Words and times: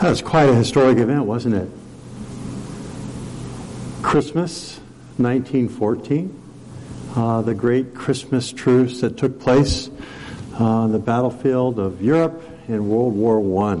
That 0.00 0.08
was 0.08 0.22
quite 0.22 0.48
a 0.48 0.54
historic 0.54 0.96
event, 0.96 1.26
wasn't 1.26 1.56
it? 1.56 1.68
Christmas, 4.02 4.78
1914, 5.18 6.42
uh, 7.16 7.42
the 7.42 7.52
great 7.52 7.94
Christmas 7.94 8.50
truce 8.50 9.02
that 9.02 9.18
took 9.18 9.38
place 9.38 9.90
on 10.58 10.92
the 10.92 10.98
battlefield 10.98 11.78
of 11.78 12.00
Europe 12.00 12.42
in 12.66 12.88
World 12.88 13.14
War 13.14 13.66
I. 13.66 13.72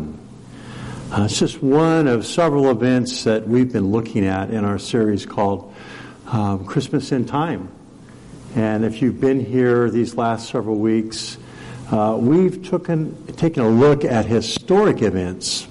Uh, 1.10 1.24
it's 1.24 1.38
just 1.38 1.62
one 1.62 2.06
of 2.06 2.26
several 2.26 2.70
events 2.70 3.24
that 3.24 3.48
we've 3.48 3.72
been 3.72 3.90
looking 3.90 4.26
at 4.26 4.50
in 4.50 4.62
our 4.62 4.78
series 4.78 5.24
called 5.24 5.74
um, 6.26 6.66
Christmas 6.66 7.12
in 7.12 7.24
Time. 7.24 7.70
And 8.54 8.84
if 8.84 9.00
you've 9.00 9.22
been 9.22 9.42
here 9.42 9.88
these 9.88 10.16
last 10.16 10.50
several 10.50 10.76
weeks, 10.76 11.38
uh, 11.90 12.14
we've 12.20 12.62
taken, 12.62 13.26
taken 13.36 13.62
a 13.62 13.70
look 13.70 14.04
at 14.04 14.26
historic 14.26 15.00
events 15.00 15.66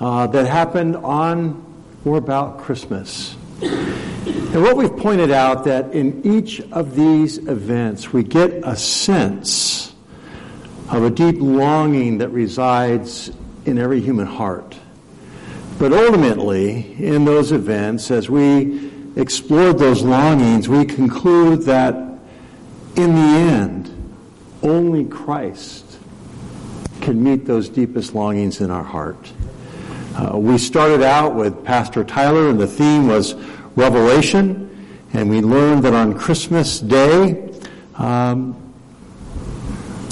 uh, 0.00 0.26
that 0.28 0.46
happened 0.46 0.96
on 0.96 1.64
or 2.04 2.16
about 2.16 2.58
Christmas. 2.58 3.36
And 3.62 4.62
what 4.62 4.76
we've 4.76 4.96
pointed 4.96 5.30
out 5.30 5.64
that 5.64 5.92
in 5.92 6.22
each 6.24 6.60
of 6.72 6.96
these 6.96 7.38
events, 7.38 8.12
we 8.12 8.24
get 8.24 8.50
a 8.64 8.74
sense 8.74 9.94
of 10.88 11.04
a 11.04 11.10
deep 11.10 11.36
longing 11.38 12.18
that 12.18 12.30
resides 12.30 13.30
in 13.64 13.78
every 13.78 14.00
human 14.00 14.26
heart. 14.26 14.76
But 15.78 15.92
ultimately, 15.92 16.94
in 16.98 17.24
those 17.24 17.52
events, 17.52 18.10
as 18.10 18.28
we 18.28 18.90
explored 19.16 19.78
those 19.78 20.02
longings, 20.02 20.68
we 20.68 20.84
conclude 20.84 21.62
that 21.62 21.94
in 22.96 23.14
the 23.14 23.20
end, 23.20 24.14
only 24.62 25.04
Christ 25.04 25.98
can 27.00 27.22
meet 27.22 27.46
those 27.46 27.68
deepest 27.68 28.14
longings 28.14 28.60
in 28.60 28.70
our 28.70 28.84
heart. 28.84 29.32
Uh, 30.14 30.36
we 30.36 30.58
started 30.58 31.02
out 31.02 31.36
with 31.36 31.64
Pastor 31.64 32.02
Tyler, 32.02 32.48
and 32.48 32.58
the 32.58 32.66
theme 32.66 33.06
was 33.06 33.34
Revelation, 33.76 34.66
and 35.12 35.30
we 35.30 35.40
learned 35.40 35.84
that 35.84 35.94
on 35.94 36.18
Christmas 36.18 36.80
Day, 36.80 37.48
um, 37.94 38.56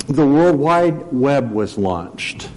the 0.08 0.24
World 0.24 0.56
Wide 0.56 1.12
Web 1.12 1.50
was 1.50 1.76
launched. 1.76 2.48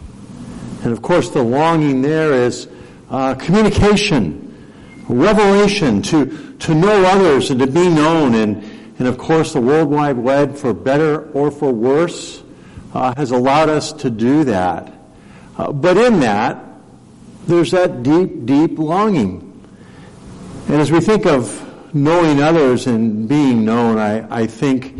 And 0.83 0.94
of 0.94 1.02
course, 1.02 1.30
the 1.30 1.42
longing 1.42 2.03
there 2.03 2.31
is 2.31 2.67
uh, 3.09 3.33
communication, 3.36 4.73
revelation, 5.09 6.02
to, 6.03 6.55
to 6.59 6.76
know 6.76 7.03
others 7.05 7.50
and 7.50 7.59
to 7.59 7.67
be 7.67 7.89
known. 7.89 8.36
And, 8.36 8.64
and 9.00 9.08
of 9.08 9.17
course, 9.17 9.53
the 9.53 9.61
World 9.61 9.89
Wide 9.89 10.17
Web, 10.17 10.55
for 10.55 10.73
better 10.73 11.30
or 11.31 11.50
for 11.50 11.73
worse, 11.73 12.44
uh, 12.94 13.16
has 13.16 13.31
allowed 13.31 13.70
us 13.70 13.94
to 13.94 14.09
do 14.09 14.44
that. 14.44 14.94
Uh, 15.58 15.72
but 15.72 15.98
in 15.98 16.20
that, 16.22 16.70
there's 17.47 17.72
that 17.72 18.03
deep, 18.03 18.45
deep 18.45 18.78
longing. 18.78 19.47
And 20.67 20.81
as 20.81 20.92
we 20.92 21.02
think 21.02 21.25
of 21.25 21.67
knowing 21.94 22.42
others 22.42 22.88
and 22.88 23.27
being 23.27 23.66
known, 23.66 23.98
I, 23.98 24.43
I 24.43 24.48
think 24.48 24.98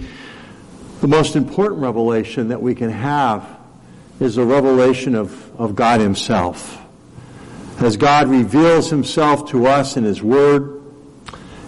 the 1.02 1.08
most 1.08 1.36
important 1.36 1.82
revelation 1.82 2.50
that 2.50 2.62
we 2.62 2.76
can 2.76 2.90
have 2.90 3.60
is 4.20 4.36
the 4.36 4.46
revelation 4.46 5.16
of, 5.16 5.60
of 5.60 5.76
God 5.76 6.00
Himself. 6.00 6.80
As 7.80 7.98
God 7.98 8.28
reveals 8.28 8.90
Himself 8.90 9.50
to 9.50 9.66
us 9.68 9.98
in 9.98 10.04
His 10.04 10.22
Word, 10.22 10.84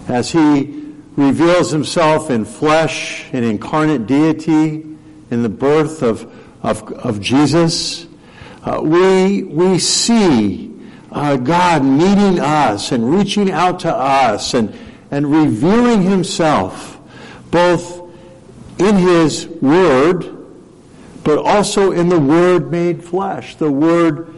as 0.06 0.30
He 0.30 0.84
reveals 1.16 1.70
Himself 1.70 2.30
in 2.30 2.44
flesh 2.44 3.26
and 3.32 3.44
incarnate 3.44 4.06
deity, 4.06 4.94
in 5.30 5.42
the 5.42 5.48
birth 5.48 6.02
of, 6.02 6.32
of, 6.62 6.90
of 6.92 7.20
Jesus, 7.20 8.06
uh, 8.64 8.80
we, 8.82 9.42
we 9.42 9.78
see 9.78 10.74
uh, 11.12 11.36
God 11.36 11.84
meeting 11.84 12.40
us 12.40 12.92
and 12.92 13.14
reaching 13.14 13.50
out 13.50 13.80
to 13.80 13.94
us 13.94 14.54
and, 14.54 14.76
and 15.10 15.30
revealing 15.30 16.02
Himself 16.02 16.98
both 17.50 18.10
in 18.78 18.96
His 18.96 19.46
Word, 19.46 20.46
but 21.22 21.38
also 21.38 21.92
in 21.92 22.08
the 22.08 22.18
Word 22.18 22.70
made 22.70 23.04
flesh, 23.04 23.54
the 23.56 23.70
Word 23.70 24.34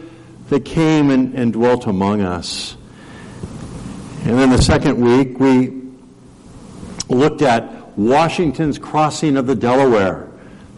that 0.49 0.65
came 0.65 1.09
and, 1.09 1.33
and 1.33 1.53
dwelt 1.53 1.87
among 1.87 2.21
us. 2.21 2.75
And 4.23 4.37
then 4.37 4.49
the 4.49 4.61
second 4.61 4.99
week, 4.99 5.39
we 5.39 5.81
looked 7.07 7.41
at 7.41 7.97
Washington's 7.97 8.77
crossing 8.77 9.37
of 9.37 9.47
the 9.47 9.55
Delaware. 9.55 10.29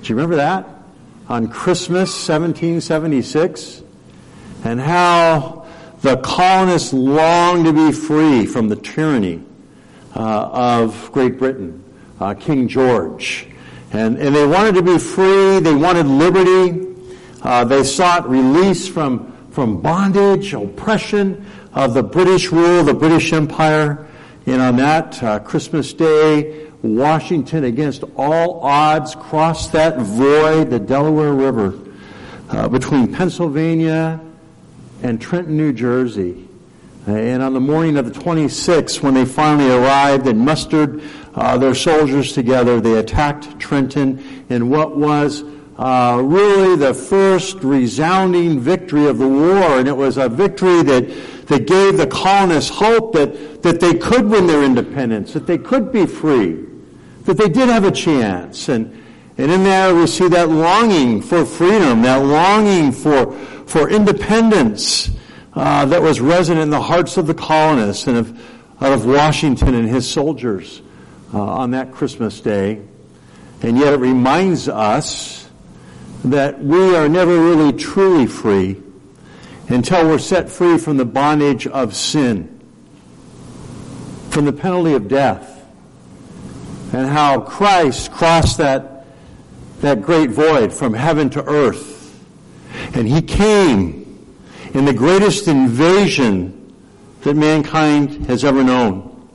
Do 0.01 0.09
you 0.09 0.15
remember 0.15 0.37
that? 0.37 0.78
On 1.29 1.47
Christmas 1.47 2.09
1776? 2.27 3.83
And 4.63 4.81
how 4.81 5.67
the 6.01 6.17
colonists 6.17 6.91
longed 6.91 7.65
to 7.65 7.73
be 7.73 7.91
free 7.91 8.47
from 8.47 8.67
the 8.67 8.75
tyranny 8.75 9.43
uh, 10.15 10.49
of 10.51 11.11
Great 11.11 11.37
Britain, 11.37 11.83
uh, 12.19 12.33
King 12.33 12.67
George. 12.67 13.47
And, 13.91 14.17
and 14.17 14.35
they 14.35 14.47
wanted 14.47 14.73
to 14.73 14.81
be 14.81 14.97
free, 14.97 15.59
they 15.59 15.75
wanted 15.75 16.07
liberty, 16.07 16.95
uh, 17.43 17.63
they 17.63 17.83
sought 17.83 18.27
release 18.27 18.87
from, 18.87 19.31
from 19.51 19.81
bondage, 19.81 20.55
oppression 20.55 21.45
of 21.73 21.93
the 21.93 22.01
British 22.01 22.51
rule, 22.51 22.83
the 22.83 22.95
British 22.95 23.31
Empire. 23.33 24.07
And 24.47 24.61
on 24.63 24.77
that 24.77 25.21
uh, 25.21 25.39
Christmas 25.39 25.93
Day, 25.93 26.68
Washington, 26.81 27.65
against 27.65 28.03
all 28.15 28.61
odds, 28.61 29.15
crossed 29.15 29.73
that 29.73 29.97
void, 29.97 30.69
the 30.69 30.79
Delaware 30.79 31.33
River, 31.33 31.77
uh, 32.49 32.67
between 32.69 33.13
Pennsylvania 33.13 34.19
and 35.03 35.21
Trenton, 35.21 35.57
New 35.57 35.73
Jersey. 35.73 36.47
And 37.07 37.41
on 37.41 37.53
the 37.53 37.59
morning 37.59 37.97
of 37.97 38.05
the 38.05 38.19
26th, 38.19 39.01
when 39.01 39.13
they 39.13 39.25
finally 39.25 39.71
arrived 39.71 40.27
and 40.27 40.39
mustered 40.39 41.01
uh, 41.33 41.57
their 41.57 41.73
soldiers 41.73 42.33
together, 42.33 42.79
they 42.79 42.97
attacked 42.97 43.59
Trenton 43.59 44.45
in 44.49 44.69
what 44.69 44.95
was 44.95 45.43
uh, 45.77 46.21
really 46.23 46.75
the 46.75 46.93
first 46.93 47.63
resounding 47.63 48.59
victory 48.59 49.07
of 49.07 49.17
the 49.17 49.27
war. 49.27 49.79
And 49.79 49.87
it 49.87 49.95
was 49.95 50.17
a 50.17 50.27
victory 50.27 50.83
that, 50.83 51.47
that 51.47 51.65
gave 51.67 51.97
the 51.97 52.05
colonists 52.05 52.69
hope 52.69 53.13
that, 53.13 53.63
that 53.63 53.79
they 53.79 53.93
could 53.95 54.29
win 54.29 54.45
their 54.45 54.63
independence, 54.63 55.33
that 55.33 55.47
they 55.47 55.57
could 55.57 55.91
be 55.91 56.05
free, 56.05 56.65
that 57.25 57.37
they 57.37 57.49
did 57.49 57.69
have 57.69 57.83
a 57.83 57.91
chance. 57.91 58.69
And, 58.69 59.03
and 59.37 59.51
in 59.51 59.63
there 59.63 59.93
we 59.95 60.07
see 60.07 60.27
that 60.29 60.49
longing 60.49 61.21
for 61.21 61.45
freedom, 61.45 62.01
that 62.03 62.17
longing 62.17 62.91
for, 62.91 63.33
for 63.65 63.89
independence 63.89 65.11
uh, 65.53 65.85
that 65.85 66.01
was 66.01 66.21
resident 66.21 66.61
in 66.61 66.69
the 66.69 66.81
hearts 66.81 67.17
of 67.17 67.27
the 67.27 67.33
colonists 67.33 68.07
and 68.07 68.17
of, 68.17 68.39
of 68.81 69.05
Washington 69.05 69.75
and 69.75 69.87
his 69.87 70.09
soldiers 70.09 70.81
uh, 71.33 71.41
on 71.41 71.71
that 71.71 71.91
Christmas 71.91 72.39
day. 72.39 72.81
And 73.61 73.77
yet 73.77 73.93
it 73.93 73.99
reminds 73.99 74.69
us 74.69 75.49
that 76.23 76.61
we 76.61 76.95
are 76.95 77.09
never 77.09 77.39
really 77.39 77.73
truly 77.73 78.25
free 78.25 78.81
until 79.67 80.07
we're 80.07 80.19
set 80.19 80.49
free 80.49 80.77
from 80.77 80.97
the 80.97 81.05
bondage 81.05 81.67
of 81.67 81.95
sin, 81.95 82.59
from 84.29 84.45
the 84.45 84.53
penalty 84.53 84.93
of 84.93 85.07
death, 85.07 85.58
and 86.93 87.07
how 87.07 87.41
Christ 87.41 88.11
crossed 88.11 88.57
that, 88.57 89.05
that 89.81 90.01
great 90.01 90.31
void 90.31 90.73
from 90.73 90.93
heaven 90.93 91.29
to 91.31 91.43
earth. 91.45 91.97
And 92.95 93.07
he 93.07 93.21
came 93.21 94.35
in 94.73 94.85
the 94.85 94.93
greatest 94.93 95.47
invasion 95.47 96.73
that 97.21 97.35
mankind 97.35 98.27
has 98.27 98.43
ever 98.43 98.63
known. 98.63 99.29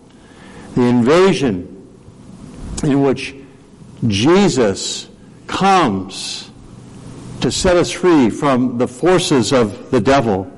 The 0.75 0.83
invasion 0.83 1.71
in 2.83 3.03
which 3.03 3.35
Jesus 4.07 5.09
comes 5.47 6.51
to 7.41 7.51
set 7.51 7.77
us 7.77 7.91
free 7.91 8.31
from 8.31 8.79
the 8.79 8.89
forces 8.89 9.53
of 9.53 9.91
the 9.91 10.01
devil, 10.01 10.51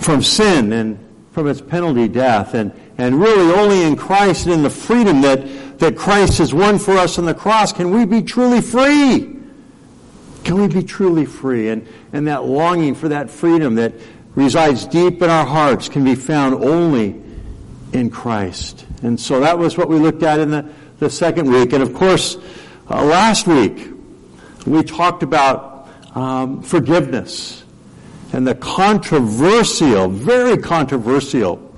from 0.00 0.22
sin 0.22 0.72
and 0.72 0.98
from 1.32 1.48
its 1.48 1.60
penalty, 1.60 2.06
death, 2.06 2.54
and, 2.54 2.72
and 2.98 3.20
really 3.20 3.52
only 3.54 3.82
in 3.82 3.96
Christ 3.96 4.44
and 4.46 4.54
in 4.54 4.62
the 4.62 4.70
freedom 4.70 5.20
that, 5.22 5.40
that 5.84 5.96
Christ 5.96 6.38
has 6.38 6.54
won 6.54 6.78
for 6.78 6.92
us 6.92 7.18
on 7.18 7.26
the 7.26 7.34
cross 7.34 7.70
can 7.70 7.90
we 7.90 8.06
be 8.06 8.22
truly 8.22 8.62
free. 8.62 9.36
Can 10.42 10.54
we 10.54 10.66
be 10.66 10.82
truly 10.82 11.26
free? 11.26 11.68
And, 11.68 11.86
and 12.14 12.26
that 12.26 12.44
longing 12.44 12.94
for 12.94 13.08
that 13.10 13.28
freedom 13.28 13.74
that 13.74 13.92
resides 14.34 14.86
deep 14.86 15.20
in 15.20 15.28
our 15.28 15.44
hearts 15.44 15.90
can 15.90 16.02
be 16.02 16.14
found 16.14 16.64
only 16.64 17.22
in 17.92 18.08
Christ. 18.08 18.86
And 19.02 19.20
so 19.20 19.40
that 19.40 19.58
was 19.58 19.76
what 19.76 19.90
we 19.90 19.96
looked 19.96 20.22
at 20.22 20.40
in 20.40 20.50
the, 20.50 20.66
the 21.00 21.10
second 21.10 21.50
week. 21.50 21.74
And 21.74 21.82
of 21.82 21.92
course, 21.92 22.38
uh, 22.88 23.04
last 23.04 23.46
week, 23.46 23.90
we 24.66 24.82
talked 24.82 25.22
about 25.22 25.86
um, 26.14 26.62
forgiveness 26.62 27.62
and 28.32 28.46
the 28.46 28.54
controversial, 28.54 30.08
very 30.08 30.56
controversial 30.56 31.74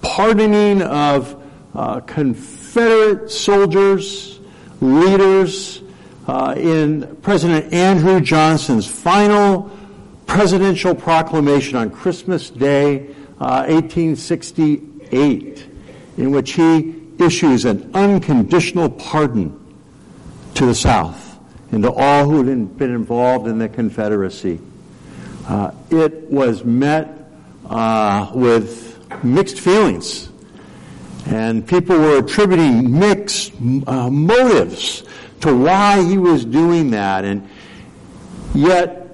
pardoning 0.00 0.80
of 0.80 1.41
uh, 1.74 2.00
Confederate 2.00 3.30
soldiers, 3.30 4.40
leaders, 4.80 5.82
uh, 6.26 6.54
in 6.56 7.16
President 7.22 7.72
Andrew 7.72 8.20
Johnson's 8.20 8.86
final 8.86 9.70
presidential 10.26 10.94
proclamation 10.94 11.76
on 11.76 11.90
Christmas 11.90 12.50
Day, 12.50 13.08
uh, 13.40 13.66
1868, 13.68 15.66
in 16.16 16.30
which 16.30 16.52
he 16.52 16.94
issues 17.18 17.64
an 17.64 17.90
unconditional 17.94 18.88
pardon 18.88 19.58
to 20.54 20.66
the 20.66 20.74
South 20.74 21.38
and 21.70 21.82
to 21.82 21.92
all 21.92 22.24
who 22.24 22.44
had 22.44 22.78
been 22.78 22.94
involved 22.94 23.46
in 23.46 23.58
the 23.58 23.68
Confederacy. 23.68 24.60
Uh, 25.48 25.72
it 25.90 26.30
was 26.30 26.64
met 26.64 27.30
uh, 27.68 28.30
with 28.34 29.24
mixed 29.24 29.58
feelings. 29.58 30.31
And 31.26 31.66
people 31.66 31.96
were 31.96 32.18
attributing 32.18 32.98
mixed 32.98 33.52
uh, 33.86 34.10
motives 34.10 35.04
to 35.40 35.56
why 35.56 36.02
he 36.02 36.18
was 36.18 36.44
doing 36.44 36.90
that. 36.90 37.24
And 37.24 37.48
yet, 38.54 39.08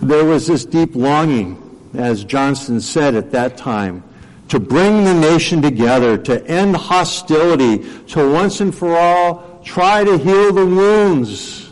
there 0.00 0.24
was 0.24 0.46
this 0.46 0.64
deep 0.64 0.94
longing, 0.94 1.90
as 1.94 2.24
Johnson 2.24 2.80
said 2.80 3.14
at 3.14 3.30
that 3.32 3.56
time, 3.56 4.02
to 4.48 4.58
bring 4.58 5.04
the 5.04 5.14
nation 5.14 5.60
together, 5.60 6.16
to 6.16 6.44
end 6.46 6.76
hostility, 6.76 7.78
to 8.06 8.32
once 8.32 8.60
and 8.60 8.74
for 8.74 8.96
all 8.96 9.60
try 9.64 10.04
to 10.04 10.16
heal 10.16 10.52
the 10.52 10.64
wounds 10.64 11.70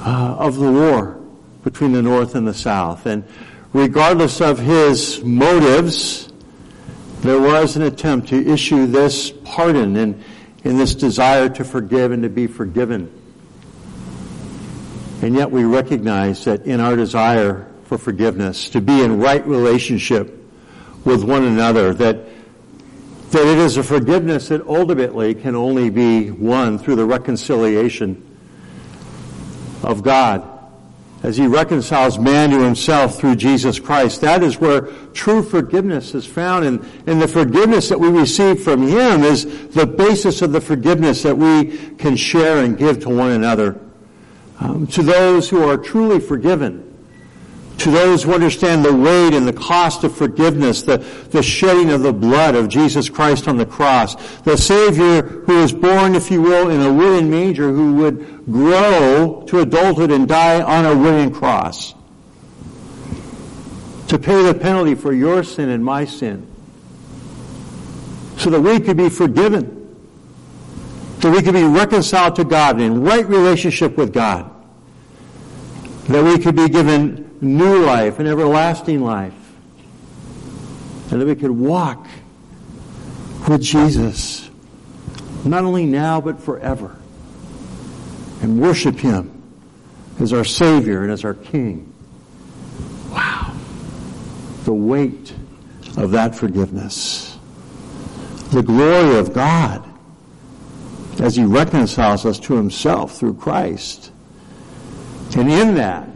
uh, 0.00 0.36
of 0.38 0.56
the 0.56 0.70
war 0.70 1.20
between 1.62 1.92
the 1.92 2.02
North 2.02 2.34
and 2.34 2.46
the 2.46 2.54
South. 2.54 3.06
And 3.06 3.24
regardless 3.72 4.40
of 4.40 4.58
his 4.58 5.22
motives, 5.22 6.32
there 7.24 7.40
was 7.40 7.74
an 7.76 7.82
attempt 7.82 8.28
to 8.28 8.52
issue 8.52 8.84
this 8.86 9.30
pardon 9.44 9.96
and 9.96 10.22
in 10.62 10.76
this 10.76 10.94
desire 10.94 11.48
to 11.48 11.64
forgive 11.64 12.12
and 12.12 12.22
to 12.22 12.28
be 12.28 12.46
forgiven. 12.46 13.10
And 15.22 15.34
yet 15.34 15.50
we 15.50 15.64
recognize 15.64 16.44
that 16.44 16.66
in 16.66 16.80
our 16.80 16.96
desire 16.96 17.66
for 17.84 17.96
forgiveness, 17.96 18.68
to 18.70 18.82
be 18.82 19.02
in 19.02 19.20
right 19.20 19.44
relationship 19.46 20.38
with 21.06 21.24
one 21.24 21.44
another, 21.44 21.94
that, 21.94 22.26
that 23.30 23.46
it 23.46 23.58
is 23.58 23.78
a 23.78 23.82
forgiveness 23.82 24.48
that 24.48 24.60
ultimately 24.66 25.34
can 25.34 25.54
only 25.54 25.88
be 25.88 26.30
won 26.30 26.78
through 26.78 26.96
the 26.96 27.06
reconciliation 27.06 28.22
of 29.82 30.02
God 30.02 30.53
as 31.24 31.38
he 31.38 31.46
reconciles 31.46 32.18
man 32.18 32.50
to 32.50 32.62
himself 32.62 33.18
through 33.18 33.34
Jesus 33.34 33.80
Christ. 33.80 34.20
That 34.20 34.42
is 34.42 34.60
where 34.60 34.82
true 35.14 35.42
forgiveness 35.42 36.14
is 36.14 36.26
found. 36.26 36.66
And, 36.66 36.86
and 37.06 37.20
the 37.20 37.26
forgiveness 37.26 37.88
that 37.88 37.98
we 37.98 38.08
receive 38.08 38.62
from 38.62 38.86
him 38.86 39.22
is 39.22 39.68
the 39.68 39.86
basis 39.86 40.42
of 40.42 40.52
the 40.52 40.60
forgiveness 40.60 41.22
that 41.22 41.38
we 41.38 41.78
can 41.96 42.14
share 42.14 42.62
and 42.62 42.76
give 42.76 43.00
to 43.00 43.08
one 43.08 43.30
another. 43.30 43.80
Um, 44.60 44.86
to 44.88 45.02
those 45.02 45.48
who 45.48 45.66
are 45.66 45.78
truly 45.78 46.20
forgiven, 46.20 46.93
to 47.78 47.90
those 47.90 48.22
who 48.22 48.32
understand 48.32 48.84
the 48.84 48.94
weight 48.94 49.34
and 49.34 49.46
the 49.46 49.52
cost 49.52 50.04
of 50.04 50.16
forgiveness, 50.16 50.82
the, 50.82 50.98
the 51.30 51.42
shedding 51.42 51.90
of 51.90 52.02
the 52.02 52.12
blood 52.12 52.54
of 52.54 52.68
Jesus 52.68 53.08
Christ 53.08 53.48
on 53.48 53.56
the 53.56 53.66
cross, 53.66 54.14
the 54.42 54.56
Savior 54.56 55.22
who 55.22 55.60
was 55.60 55.72
born, 55.72 56.14
if 56.14 56.30
you 56.30 56.40
will, 56.40 56.70
in 56.70 56.80
a 56.80 56.92
wooden 56.92 57.30
manger, 57.30 57.72
who 57.72 57.94
would 57.96 58.46
grow 58.46 59.44
to 59.48 59.60
adulthood 59.60 60.10
and 60.10 60.28
die 60.28 60.62
on 60.62 60.86
a 60.86 60.96
wooden 60.96 61.32
cross. 61.32 61.94
To 64.08 64.18
pay 64.18 64.42
the 64.42 64.54
penalty 64.54 64.94
for 64.94 65.12
your 65.12 65.42
sin 65.42 65.68
and 65.68 65.84
my 65.84 66.04
sin. 66.04 66.46
So 68.36 68.50
that 68.50 68.60
we 68.60 68.78
could 68.78 68.96
be 68.96 69.08
forgiven. 69.08 69.96
So 71.20 71.30
we 71.30 71.42
could 71.42 71.54
be 71.54 71.64
reconciled 71.64 72.36
to 72.36 72.44
God 72.44 72.80
in 72.80 73.02
right 73.02 73.26
relationship 73.26 73.96
with 73.96 74.12
God. 74.12 74.50
That 76.08 76.22
we 76.22 76.38
could 76.38 76.54
be 76.54 76.68
given 76.68 77.23
new 77.44 77.84
life, 77.84 78.18
an 78.18 78.26
everlasting 78.26 79.02
life. 79.02 79.32
And 81.10 81.20
that 81.20 81.26
we 81.26 81.34
could 81.34 81.50
walk 81.50 82.06
with 83.48 83.62
Jesus, 83.62 84.50
not 85.44 85.64
only 85.64 85.86
now, 85.86 86.20
but 86.20 86.40
forever. 86.40 86.96
And 88.42 88.60
worship 88.60 88.98
Him 88.98 89.42
as 90.20 90.32
our 90.32 90.44
Savior 90.44 91.02
and 91.02 91.12
as 91.12 91.24
our 91.24 91.34
King. 91.34 91.92
Wow. 93.10 93.54
The 94.64 94.72
weight 94.72 95.32
of 95.96 96.10
that 96.12 96.34
forgiveness. 96.34 97.38
The 98.50 98.62
glory 98.62 99.18
of 99.18 99.32
God 99.32 99.88
as 101.20 101.36
He 101.36 101.44
reconciles 101.44 102.26
us 102.26 102.38
to 102.40 102.54
Himself 102.54 103.18
through 103.18 103.34
Christ. 103.34 104.10
And 105.36 105.50
in 105.50 105.74
that, 105.76 106.08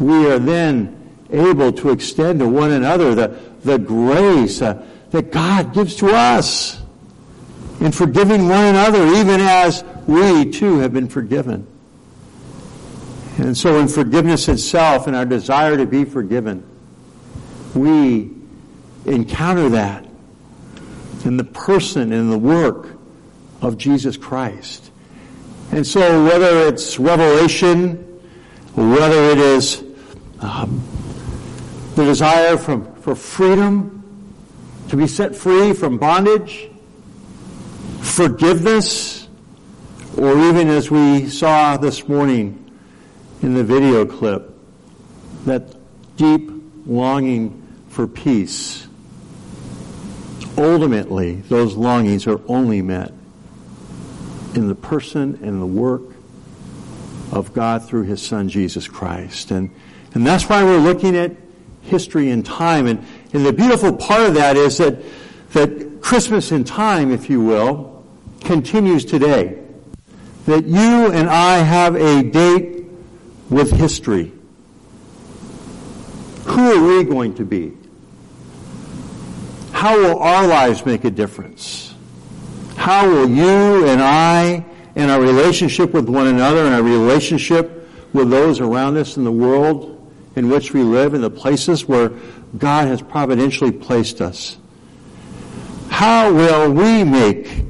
we 0.00 0.26
are 0.30 0.38
then 0.38 0.96
able 1.30 1.72
to 1.72 1.90
extend 1.90 2.40
to 2.40 2.48
one 2.48 2.72
another 2.72 3.14
the, 3.14 3.40
the 3.62 3.78
grace 3.78 4.62
uh, 4.62 4.84
that 5.10 5.30
God 5.30 5.74
gives 5.74 5.96
to 5.96 6.08
us 6.08 6.80
in 7.80 7.92
forgiving 7.92 8.48
one 8.48 8.64
another, 8.64 9.06
even 9.06 9.40
as 9.40 9.84
we 10.06 10.50
too 10.50 10.78
have 10.78 10.92
been 10.92 11.08
forgiven. 11.08 11.66
And 13.38 13.56
so 13.56 13.78
in 13.78 13.88
forgiveness 13.88 14.48
itself 14.48 15.06
and 15.06 15.16
our 15.16 15.24
desire 15.24 15.76
to 15.76 15.86
be 15.86 16.04
forgiven, 16.04 16.62
we 17.74 18.30
encounter 19.06 19.70
that 19.70 20.06
in 21.24 21.36
the 21.36 21.44
person 21.44 22.12
and 22.12 22.30
the 22.30 22.38
work 22.38 22.96
of 23.62 23.78
Jesus 23.78 24.16
Christ. 24.16 24.90
And 25.72 25.86
so 25.86 26.24
whether 26.24 26.66
it's 26.66 26.98
revelation, 26.98 27.96
whether 28.74 29.30
it 29.30 29.38
is 29.38 29.84
um, 30.40 30.82
the 31.94 32.04
desire 32.04 32.56
from, 32.56 32.94
for 32.96 33.14
freedom, 33.14 33.96
to 34.88 34.96
be 34.96 35.06
set 35.06 35.36
free 35.36 35.72
from 35.72 35.98
bondage, 35.98 36.68
forgiveness, 38.00 39.28
or 40.16 40.36
even 40.48 40.68
as 40.68 40.90
we 40.90 41.28
saw 41.28 41.76
this 41.76 42.08
morning 42.08 42.72
in 43.42 43.54
the 43.54 43.64
video 43.64 44.04
clip, 44.04 44.52
that 45.44 45.74
deep 46.16 46.50
longing 46.86 47.66
for 47.88 48.06
peace. 48.06 48.86
Ultimately, 50.58 51.36
those 51.36 51.74
longings 51.74 52.26
are 52.26 52.40
only 52.48 52.82
met 52.82 53.12
in 54.54 54.68
the 54.68 54.74
person 54.74 55.38
and 55.42 55.62
the 55.62 55.66
work 55.66 56.02
of 57.32 57.52
God 57.54 57.84
through 57.84 58.02
His 58.02 58.20
Son 58.20 58.48
Jesus 58.48 58.88
Christ. 58.88 59.50
And 59.52 59.70
and 60.14 60.26
that's 60.26 60.48
why 60.48 60.64
we're 60.64 60.78
looking 60.78 61.16
at 61.16 61.32
history 61.82 62.30
and 62.30 62.44
time. 62.44 62.86
And, 62.86 63.04
and 63.32 63.44
the 63.44 63.52
beautiful 63.52 63.92
part 63.92 64.22
of 64.22 64.34
that 64.34 64.56
is 64.56 64.78
that, 64.78 65.02
that 65.52 66.00
Christmas 66.00 66.52
in 66.52 66.64
time, 66.64 67.10
if 67.12 67.30
you 67.30 67.40
will, 67.40 68.04
continues 68.40 69.04
today. 69.04 69.62
That 70.46 70.64
you 70.64 71.12
and 71.12 71.28
I 71.28 71.58
have 71.58 71.94
a 71.96 72.22
date 72.22 72.86
with 73.50 73.70
history. 73.72 74.32
Who 76.44 76.60
are 76.60 76.98
we 76.98 77.04
going 77.04 77.34
to 77.34 77.44
be? 77.44 77.76
How 79.72 79.96
will 79.98 80.18
our 80.18 80.46
lives 80.46 80.84
make 80.84 81.04
a 81.04 81.10
difference? 81.10 81.94
How 82.76 83.08
will 83.08 83.28
you 83.28 83.86
and 83.86 84.02
I 84.02 84.64
and 84.96 85.10
our 85.10 85.20
relationship 85.20 85.92
with 85.92 86.08
one 86.08 86.26
another 86.26 86.64
and 86.64 86.74
our 86.74 86.82
relationship 86.82 87.88
with 88.12 88.30
those 88.30 88.60
around 88.60 88.96
us 88.96 89.16
in 89.16 89.24
the 89.24 89.32
world 89.32 89.99
in 90.36 90.48
which 90.48 90.72
we 90.72 90.82
live, 90.82 91.14
in 91.14 91.20
the 91.20 91.30
places 91.30 91.86
where 91.86 92.10
God 92.56 92.88
has 92.88 93.02
providentially 93.02 93.72
placed 93.72 94.20
us. 94.20 94.56
How 95.88 96.32
will 96.32 96.72
we 96.72 97.04
make 97.04 97.64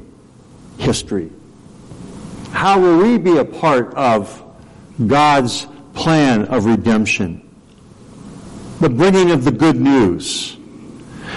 history? 0.77 1.31
How 2.51 2.79
will 2.79 2.97
we 2.97 3.17
be 3.17 3.37
a 3.37 3.45
part 3.45 3.93
of 3.95 4.43
God's 5.05 5.67
plan 5.93 6.45
of 6.45 6.65
redemption? 6.65 7.47
The 8.79 8.89
bringing 8.89 9.31
of 9.31 9.43
the 9.43 9.51
good 9.51 9.79
news. 9.79 10.57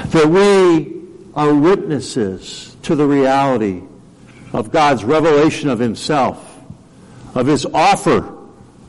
That 0.08 0.28
we 0.28 1.02
are 1.34 1.54
witnesses 1.54 2.76
to 2.82 2.94
the 2.94 3.06
reality 3.06 3.82
of 4.52 4.70
God's 4.70 5.04
revelation 5.04 5.68
of 5.68 5.78
Himself, 5.78 6.60
of 7.34 7.46
His 7.46 7.66
offer 7.66 8.34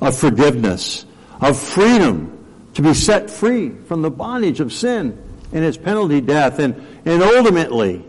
of 0.02 0.18
forgiveness, 0.18 1.06
of 1.42 1.60
freedom 1.60 2.32
to 2.74 2.82
be 2.82 2.94
set 2.94 3.30
free 3.30 3.70
from 3.70 4.02
the 4.02 4.12
bondage 4.12 4.60
of 4.60 4.72
sin 4.72 5.22
and 5.54 5.64
its 5.64 5.78
penalty 5.78 6.22
death, 6.22 6.60
and, 6.60 6.76
and 7.06 7.22
ultimately 7.24 8.04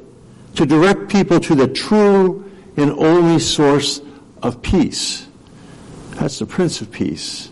to 0.55 0.67
direct 0.67 1.09
people 1.09 1.39
to 1.39 1.55
the 1.55 1.69
true 1.69 2.51
and 2.77 2.91
only 2.93 3.39
source 3.39 4.01
of 4.43 4.63
peace. 4.63 5.27
That's 6.13 6.39
the 6.39 6.47
Prince 6.47 6.81
of 6.81 6.91
Peace. 6.91 7.51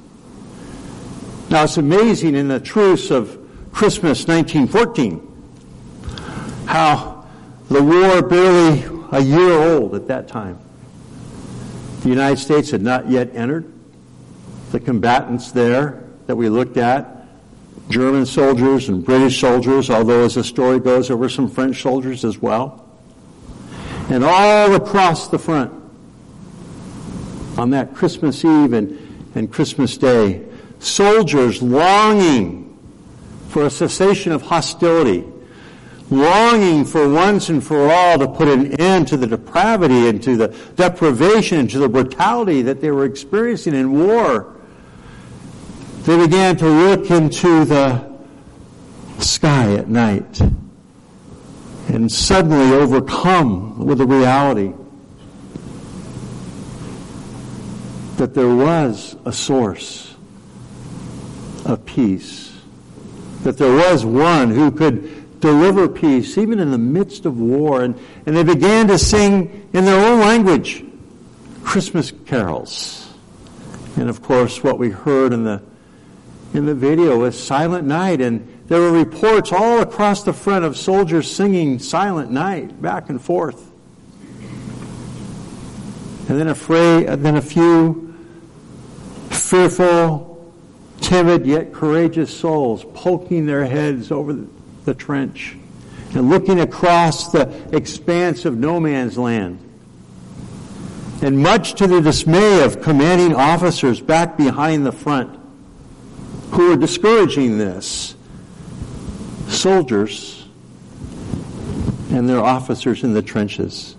Now 1.51 1.65
it's 1.65 1.77
amazing 1.77 2.35
in 2.35 2.49
the 2.49 2.61
truce 2.61 3.11
of 3.11 3.39
Christmas 3.73 4.27
1914 4.27 5.31
how 6.67 7.27
the 7.69 7.83
war 7.83 8.23
barely 8.23 8.85
a 9.13 9.21
year 9.21 9.53
old 9.53 9.95
at 9.95 10.09
that 10.09 10.29
time. 10.29 10.59
The 12.01 12.09
United 12.09 12.39
States 12.39 12.71
had 12.71 12.83
not 12.83 13.09
yet 13.09 13.35
entered. 13.35 13.71
The 14.75 14.81
combatants 14.81 15.53
there 15.53 16.03
that 16.27 16.35
we 16.35 16.49
looked 16.49 16.79
at, 16.79 17.29
German 17.91 18.27
soldiers 18.27 18.89
and 18.89 19.05
British 19.05 19.41
soldiers, 19.41 19.89
although 19.89 20.25
as 20.25 20.35
the 20.35 20.43
story 20.43 20.81
goes, 20.81 21.07
there 21.07 21.17
were 21.17 21.29
some 21.29 21.49
French 21.49 21.81
soldiers 21.81 22.25
as 22.25 22.43
well. 22.43 22.85
And 24.09 24.25
all 24.25 24.75
across 24.75 25.29
the 25.29 25.39
front, 25.39 25.73
on 27.57 27.71
that 27.71 27.95
Christmas 27.95 28.45
Eve 28.45 28.73
and, 28.73 29.31
and 29.37 29.53
Christmas 29.53 29.97
Day, 29.97 30.45
soldiers 30.81 31.63
longing 31.63 32.77
for 33.51 33.67
a 33.67 33.71
cessation 33.71 34.33
of 34.33 34.43
hostility, 34.43 35.23
longing 36.11 36.85
for 36.85 37.09
once 37.09 37.49
and 37.49 37.63
for 37.63 37.93
all 37.93 38.19
to 38.19 38.27
put 38.27 38.49
an 38.49 38.81
end 38.81 39.07
to 39.07 39.17
the 39.17 39.29
depravity 39.29 40.09
and 40.09 40.21
to 40.25 40.37
the 40.37 40.49
deprivation 40.75 41.59
and 41.59 41.71
to 41.71 41.79
the 41.79 41.89
brutality 41.89 42.63
that 42.63 42.81
they 42.81 42.91
were 42.91 43.05
experiencing 43.05 43.73
in 43.73 43.93
war. 43.93 44.54
They 46.05 46.19
began 46.19 46.57
to 46.59 46.69
look 46.69 47.11
into 47.11 47.65
the 47.65 48.13
sky 49.21 49.75
at 49.75 49.89
night 49.89 50.39
and 51.89 52.13
suddenly 52.13 52.77
overcome 52.77 53.87
with 53.87 53.99
the 53.99 54.07
reality 54.07 54.75
that 58.17 58.35
there 58.35 58.55
was 58.55 59.17
a 59.25 59.33
source 59.33 60.15
of 61.65 61.87
peace, 61.87 62.53
that 63.43 63.57
there 63.57 63.75
was 63.75 64.05
one 64.05 64.51
who 64.51 64.71
could 64.71 65.41
deliver 65.41 65.89
peace 65.89 66.37
even 66.37 66.59
in 66.59 66.71
the 66.71 66.79
midst 66.79 67.25
of 67.25 67.41
war. 67.41 67.83
And, 67.83 67.99
and 68.27 68.37
they 68.37 68.45
began 68.45 68.89
to 68.89 68.99
sing 68.99 69.69
in 69.73 69.87
their 69.87 70.05
own 70.07 70.21
language 70.21 70.85
Christmas 71.63 72.13
carols. 72.27 73.09
And 73.97 74.11
of 74.11 74.23
course, 74.23 74.63
what 74.63 74.79
we 74.79 74.91
heard 74.91 75.33
in 75.33 75.45
the, 75.45 75.63
in 76.55 76.67
the 76.67 76.75
video 76.75 77.19
was 77.19 77.39
Silent 77.39 77.87
Night. 77.87 78.21
And 78.21 78.63
there 78.69 78.81
were 78.81 78.93
reports 78.93 79.53
all 79.53 79.81
across 79.81 80.23
the 80.23 80.33
front 80.33 80.65
of 80.65 80.77
soldiers 80.77 81.31
singing 81.31 81.81
Silent 81.81 82.31
Night 82.31 82.81
back 82.81 83.11
and 83.11 83.21
forth. 83.21 83.73
And 86.29 86.41
then 86.41 86.49
a, 86.49 86.55
fray, 86.55 87.07
uh, 87.07 87.17
then 87.17 87.37
a 87.37 87.43
few 87.43 88.17
fearful, 89.31 90.53
timid, 91.01 91.45
yet 91.45 91.73
courageous 91.75 92.35
souls 92.35 92.85
poking 92.95 93.45
their 93.45 93.67
heads 93.67 94.11
over 94.11 94.47
the 94.85 94.95
trench 94.95 95.57
and 96.15 96.31
looking 96.31 96.61
across 96.61 97.31
the 97.33 97.77
expanse 97.77 98.45
of 98.45 98.57
no 98.57 98.81
man's 98.81 99.19
land. 99.19 99.59
And 101.21 101.39
much 101.39 101.75
to 101.75 101.87
the 101.87 102.01
dismay 102.01 102.63
of 102.63 102.81
commanding 102.81 103.35
officers 103.35 104.01
back 104.01 104.37
behind 104.37 104.87
the 104.87 104.93
front 104.93 105.44
who 106.55 106.71
were 106.71 106.77
discouraging 106.77 107.59
this, 107.59 108.15
soldiers 109.49 110.47
and 112.11 112.29
their 112.29 112.41
officers 112.41 113.03
in 113.03 113.13
the 113.13 113.23
trenches 113.23 113.97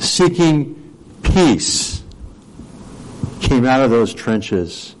seeking 0.00 0.74
peace 1.22 2.02
came 3.40 3.64
out 3.64 3.80
of 3.80 3.90
those 3.90 4.12
trenches 4.12 4.96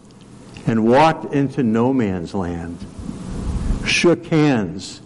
and 0.66 0.86
walked 0.86 1.32
into 1.34 1.62
no 1.62 1.92
man's 1.92 2.34
land, 2.34 2.78
shook 3.84 4.26
hands, 4.26 5.00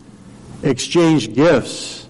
exchanged 0.62 1.34
gifts, 1.34 2.08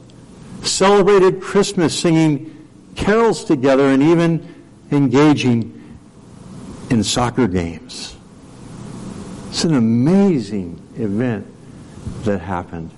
celebrated 0.62 1.40
Christmas 1.40 1.98
singing 1.98 2.68
carols 2.96 3.44
together, 3.44 3.88
and 3.88 4.02
even 4.02 4.54
engaging 4.90 5.78
in 6.90 7.04
soccer 7.04 7.46
games. 7.46 8.11
It's 9.52 9.64
an 9.64 9.74
amazing 9.74 10.80
event 10.96 11.46
that 12.24 12.38
happened. 12.38 12.90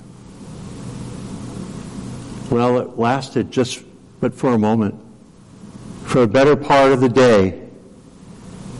Well, 2.49 2.79
it 2.79 2.97
lasted 2.97 3.51
just 3.51 3.83
but 4.21 4.35
for 4.35 4.53
a 4.53 4.59
moment, 4.59 4.95
for 6.05 6.23
a 6.23 6.29
better 6.29 6.55
part 6.55 6.93
of 6.93 7.01
the 7.01 7.09
day. 7.09 7.61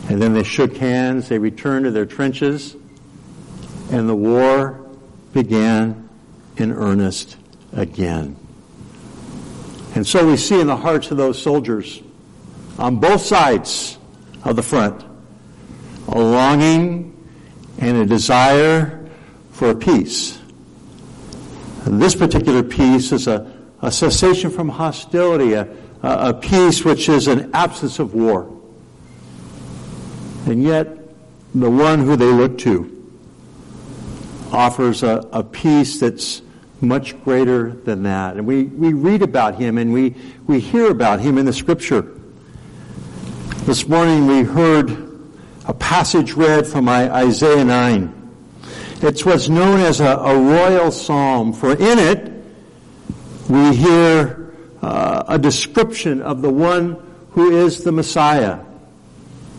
And 0.07 0.21
then 0.21 0.31
they 0.31 0.43
shook 0.43 0.77
hands, 0.77 1.27
they 1.27 1.37
returned 1.37 1.83
to 1.83 1.91
their 1.91 2.05
trenches, 2.05 2.77
and 3.91 4.07
the 4.07 4.15
war 4.15 4.89
began 5.33 6.07
in 6.55 6.71
earnest 6.71 7.35
again. 7.73 8.37
And 9.95 10.07
so 10.07 10.25
we 10.25 10.37
see 10.37 10.61
in 10.61 10.67
the 10.67 10.77
hearts 10.77 11.11
of 11.11 11.17
those 11.17 11.41
soldiers 11.41 12.01
on 12.79 13.01
both 13.01 13.19
sides 13.19 13.97
of 14.45 14.55
the 14.55 14.63
front 14.63 15.03
a 16.07 16.17
longing 16.17 17.11
and 17.79 17.97
a 17.97 18.05
desire 18.05 19.07
for 19.51 19.75
peace. 19.75 20.39
This 21.85 22.15
particular 22.15 22.63
peace 22.63 23.11
is 23.11 23.27
a, 23.27 23.51
a 23.81 23.91
cessation 23.91 24.49
from 24.49 24.69
hostility, 24.69 25.53
a, 25.53 25.67
a 26.01 26.33
peace 26.33 26.83
which 26.83 27.09
is 27.09 27.27
an 27.27 27.51
absence 27.53 27.99
of 27.99 28.13
war. 28.13 28.51
And 30.47 30.63
yet, 30.63 30.97
the 31.53 31.69
one 31.69 31.99
who 31.99 32.15
they 32.15 32.31
look 32.31 32.57
to 32.59 32.91
offers 34.51 35.03
a, 35.03 35.27
a 35.31 35.43
peace 35.43 35.99
that's 35.99 36.41
much 36.81 37.21
greater 37.23 37.71
than 37.71 38.03
that. 38.03 38.37
And 38.37 38.45
we, 38.45 38.63
we 38.63 38.93
read 38.93 39.21
about 39.21 39.55
him 39.55 39.77
and 39.77 39.93
we, 39.93 40.15
we 40.47 40.59
hear 40.59 40.91
about 40.91 41.19
him 41.19 41.37
in 41.37 41.45
the 41.45 41.53
scripture. 41.53 42.11
This 43.63 43.87
morning 43.87 44.27
we 44.27 44.43
heard 44.43 45.04
a 45.67 45.73
passage 45.73 46.33
read 46.33 46.67
from 46.67 46.87
Isaiah 46.87 47.65
9. 47.65 48.21
It's 49.01 49.25
what's 49.25 49.49
known 49.49 49.79
as 49.79 49.99
a, 49.99 50.05
a 50.05 50.39
royal 50.39 50.91
psalm, 50.91 51.53
for 51.53 51.71
in 51.71 51.99
it 51.99 52.31
we 53.49 53.75
hear 53.75 54.53
uh, 54.81 55.23
a 55.27 55.39
description 55.39 56.21
of 56.21 56.41
the 56.41 56.49
one 56.49 56.97
who 57.31 57.55
is 57.57 57.83
the 57.83 57.91
Messiah, 57.91 58.59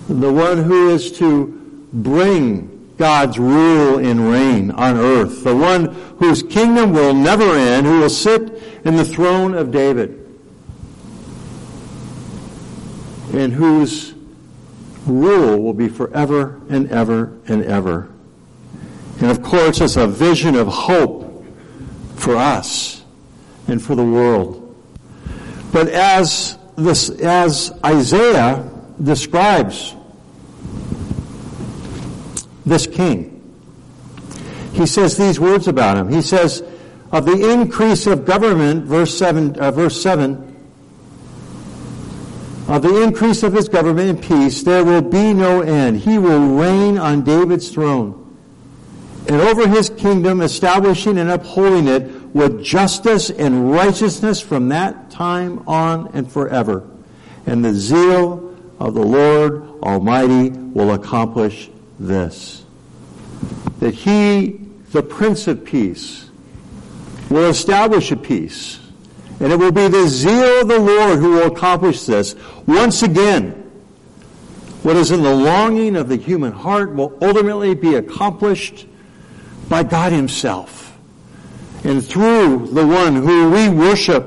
the 0.08 0.32
one 0.32 0.62
who 0.62 0.90
is 0.90 1.10
to 1.18 1.88
bring 1.92 2.94
God's 2.96 3.38
rule 3.38 3.98
and 3.98 4.30
reign 4.30 4.70
on 4.70 4.96
earth, 4.96 5.44
the 5.44 5.54
one 5.54 5.86
whose 6.18 6.42
kingdom 6.42 6.92
will 6.92 7.14
never 7.14 7.56
end, 7.56 7.86
who 7.86 8.00
will 8.00 8.08
sit 8.08 8.62
in 8.84 8.96
the 8.96 9.04
throne 9.04 9.54
of 9.54 9.70
David, 9.70 10.24
and 13.34 13.52
whose 13.52 14.15
rule 15.06 15.62
will 15.62 15.74
be 15.74 15.88
forever 15.88 16.60
and 16.68 16.90
ever 16.90 17.38
and 17.46 17.64
ever. 17.64 18.10
And 19.20 19.30
of 19.30 19.42
course, 19.42 19.80
it's 19.80 19.96
a 19.96 20.06
vision 20.06 20.54
of 20.54 20.68
hope 20.68 21.44
for 22.16 22.36
us 22.36 23.02
and 23.68 23.82
for 23.82 23.94
the 23.94 24.04
world. 24.04 24.62
But 25.72 25.88
as 25.88 26.58
this, 26.76 27.08
as 27.10 27.72
Isaiah 27.84 28.70
describes 29.02 29.94
this 32.64 32.86
king. 32.86 33.32
He 34.72 34.86
says 34.86 35.16
these 35.16 35.40
words 35.40 35.68
about 35.68 35.96
him. 35.96 36.08
He 36.08 36.20
says, 36.20 36.62
of 37.12 37.24
the 37.24 37.50
increase 37.50 38.06
of 38.06 38.24
government, 38.24 38.84
verse 38.84 39.16
7, 39.16 39.58
uh, 39.58 39.70
verse 39.70 40.00
7, 40.02 40.45
of 42.68 42.82
the 42.82 43.02
increase 43.02 43.42
of 43.42 43.52
his 43.52 43.68
government 43.68 44.10
and 44.10 44.22
peace, 44.22 44.62
there 44.62 44.84
will 44.84 45.02
be 45.02 45.32
no 45.32 45.60
end. 45.60 46.00
He 46.00 46.18
will 46.18 46.56
reign 46.56 46.98
on 46.98 47.22
David's 47.22 47.70
throne 47.70 48.26
and 49.28 49.40
over 49.40 49.66
his 49.66 49.90
kingdom, 49.90 50.40
establishing 50.40 51.18
and 51.18 51.30
upholding 51.30 51.88
it 51.88 52.02
with 52.34 52.62
justice 52.62 53.28
and 53.30 53.72
righteousness 53.72 54.40
from 54.40 54.68
that 54.68 55.10
time 55.10 55.66
on 55.66 56.08
and 56.14 56.30
forever. 56.30 56.88
And 57.44 57.64
the 57.64 57.74
zeal 57.74 58.56
of 58.78 58.94
the 58.94 59.02
Lord 59.02 59.62
Almighty 59.82 60.50
will 60.50 60.92
accomplish 60.92 61.68
this. 61.98 62.64
That 63.80 63.94
he, 63.94 64.60
the 64.92 65.02
Prince 65.02 65.48
of 65.48 65.64
Peace, 65.64 66.30
will 67.28 67.48
establish 67.48 68.12
a 68.12 68.16
peace. 68.16 68.78
And 69.40 69.52
it 69.52 69.58
will 69.58 69.72
be 69.72 69.88
the 69.88 70.08
zeal 70.08 70.62
of 70.62 70.68
the 70.68 70.78
Lord 70.78 71.18
who 71.18 71.32
will 71.32 71.46
accomplish 71.46 72.04
this. 72.04 72.34
Once 72.66 73.02
again, 73.02 73.50
what 74.82 74.96
is 74.96 75.10
in 75.10 75.22
the 75.22 75.34
longing 75.34 75.96
of 75.96 76.08
the 76.08 76.16
human 76.16 76.52
heart 76.52 76.94
will 76.94 77.16
ultimately 77.20 77.74
be 77.74 77.96
accomplished 77.96 78.86
by 79.68 79.82
God 79.82 80.12
Himself. 80.12 80.96
And 81.84 82.04
through 82.04 82.68
the 82.68 82.86
one 82.86 83.16
who 83.16 83.50
we 83.50 83.68
worship, 83.68 84.24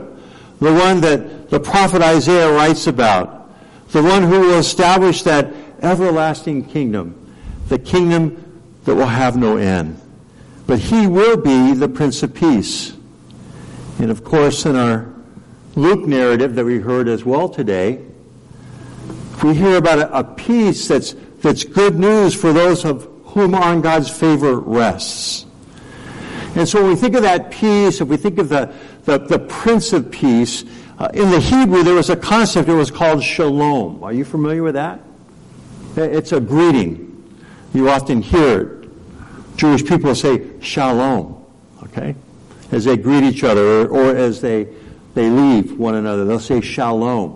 the 0.60 0.74
one 0.74 1.02
that 1.02 1.50
the 1.50 1.60
prophet 1.60 2.02
Isaiah 2.02 2.52
writes 2.52 2.88
about, 2.88 3.50
the 3.92 4.04
one 4.04 4.24
who 4.24 4.40
will 4.40 4.60
establish 4.60 5.24
that 5.24 5.54
everlasting 5.82 6.66
kingdom, 6.66 7.36
the 7.70 7.80
kingdom 7.80 8.62
that 8.86 8.96
will 8.96 9.08
have 9.08 9.36
no 9.36 9.58
end. 9.58 10.00
But 10.68 10.80
He 10.80 11.08
will 11.08 11.38
be 11.38 11.74
the 11.74 11.90
Prince 11.90 12.22
of 12.22 12.34
Peace. 12.34 12.94
And 14.00 14.10
of 14.10 14.24
course, 14.24 14.66
in 14.66 14.76
our 14.76 15.14
Luke 15.76 16.08
narrative 16.08 16.56
that 16.56 16.66
we 16.66 16.80
heard 16.80 17.08
as 17.08 17.26
well 17.26 17.50
today, 17.50 18.04
we 19.44 19.54
hear 19.54 19.76
about 19.76 20.00
a, 20.00 20.20
a 20.20 20.24
peace 20.24 20.88
that's, 20.88 21.16
that's 21.42 21.64
good 21.64 22.00
news 22.00 22.34
for 22.34 22.54
those 22.54 22.86
of 22.86 23.10
whom 23.26 23.54
on 23.54 23.82
God's 23.82 24.10
favor 24.10 24.60
rests. 24.60 25.46
And 26.56 26.68
so 26.68 26.82
when 26.82 26.92
we 26.92 26.96
think 26.96 27.16
of 27.16 27.24
that 27.24 27.52
peace, 27.52 28.02
if 28.02 28.08
we 28.08 28.18
think 28.18 28.40
of 28.40 28.50
the, 28.50 28.74
the, 29.04 29.20
the 29.20 29.40
Prince 29.40 29.94
of 29.94 30.10
Peace, 30.10 30.64
uh, 30.98 31.10
in 31.14 31.30
the 31.30 31.40
Hebrew 31.40 31.84
there 31.84 31.94
was 31.94 32.10
a 32.10 32.16
concept, 32.16 32.68
it 32.70 32.74
was 32.74 32.92
called 32.92 33.24
shalom. 33.24 34.04
Are 34.04 34.14
you 34.14 34.26
familiar 34.26 34.64
with 34.64 34.76
that? 34.76 35.02
It's 35.96 36.32
a 36.32 36.40
greeting. 36.40 37.40
You 37.74 37.90
often 37.90 38.22
hear 38.22 38.62
it. 38.62 38.90
Jewish 39.58 39.86
people 39.86 40.16
say 40.16 40.60
shalom, 40.62 41.46
okay? 41.84 42.16
As 42.72 42.86
they 42.86 42.98
greet 42.98 43.24
each 43.24 43.44
other 43.44 43.82
or, 43.82 43.88
or 43.88 44.16
as 44.16 44.42
they, 44.42 44.68
they 45.16 45.30
leave 45.30 45.78
one 45.78 45.96
another, 45.96 46.26
they'll 46.26 46.40
say 46.40 46.62
shalom. 46.62 47.36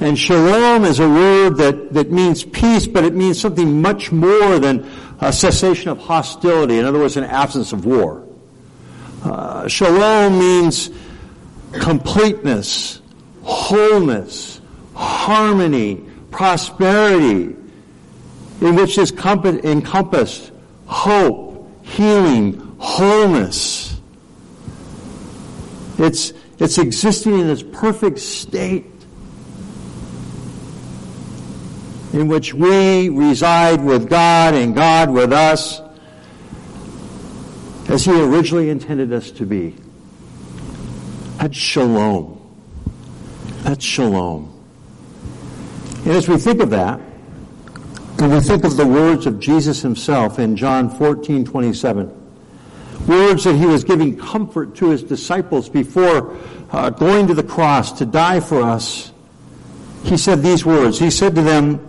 And 0.00 0.18
shalom 0.18 0.84
is 0.84 0.98
a 1.00 1.08
word 1.08 1.56
that, 1.56 1.94
that 1.94 2.10
means 2.10 2.44
peace, 2.44 2.86
but 2.86 3.04
it 3.04 3.14
means 3.14 3.40
something 3.40 3.80
much 3.80 4.12
more 4.12 4.58
than 4.58 4.90
a 5.20 5.32
cessation 5.32 5.90
of 5.90 5.98
hostility. 5.98 6.78
In 6.78 6.84
other 6.84 6.98
words, 6.98 7.16
an 7.16 7.24
absence 7.24 7.72
of 7.72 7.86
war. 7.86 8.26
Uh, 9.24 9.66
shalom 9.68 10.38
means 10.38 10.90
completeness, 11.72 13.00
wholeness, 13.42 14.60
harmony, 14.94 16.04
prosperity, 16.30 17.56
in 18.60 18.74
which 18.74 18.98
is 18.98 19.12
encompassed 19.12 20.52
hope, 20.86 21.70
healing, 21.82 22.76
wholeness. 22.78 23.85
It's, 25.98 26.32
it's 26.58 26.78
existing 26.78 27.38
in 27.38 27.46
this 27.46 27.62
perfect 27.62 28.18
state 28.18 28.86
in 32.12 32.28
which 32.28 32.54
we 32.54 33.08
reside 33.08 33.82
with 33.82 34.08
God 34.08 34.54
and 34.54 34.74
God 34.74 35.10
with 35.10 35.32
us 35.32 35.80
as 37.88 38.04
He 38.04 38.12
originally 38.12 38.70
intended 38.70 39.12
us 39.12 39.30
to 39.32 39.46
be. 39.46 39.76
That's 41.38 41.56
shalom. 41.56 42.40
That's 43.62 43.84
shalom. 43.84 44.52
And 46.04 46.14
as 46.14 46.28
we 46.28 46.38
think 46.38 46.60
of 46.60 46.70
that, 46.70 47.00
and 48.18 48.32
we 48.32 48.40
think 48.40 48.64
of 48.64 48.76
the 48.78 48.86
words 48.86 49.26
of 49.26 49.38
Jesus 49.38 49.82
himself 49.82 50.38
in 50.38 50.56
John 50.56 50.88
14, 50.88 51.44
27, 51.44 52.25
words 53.06 53.44
that 53.44 53.56
he 53.56 53.66
was 53.66 53.84
giving 53.84 54.16
comfort 54.16 54.76
to 54.76 54.90
his 54.90 55.02
disciples 55.02 55.68
before 55.68 56.36
uh, 56.70 56.90
going 56.90 57.26
to 57.28 57.34
the 57.34 57.42
cross 57.42 57.92
to 57.92 58.06
die 58.06 58.40
for 58.40 58.62
us, 58.62 59.12
he 60.04 60.16
said 60.16 60.42
these 60.42 60.64
words. 60.64 60.98
He 60.98 61.10
said 61.10 61.34
to 61.34 61.42
them, 61.42 61.80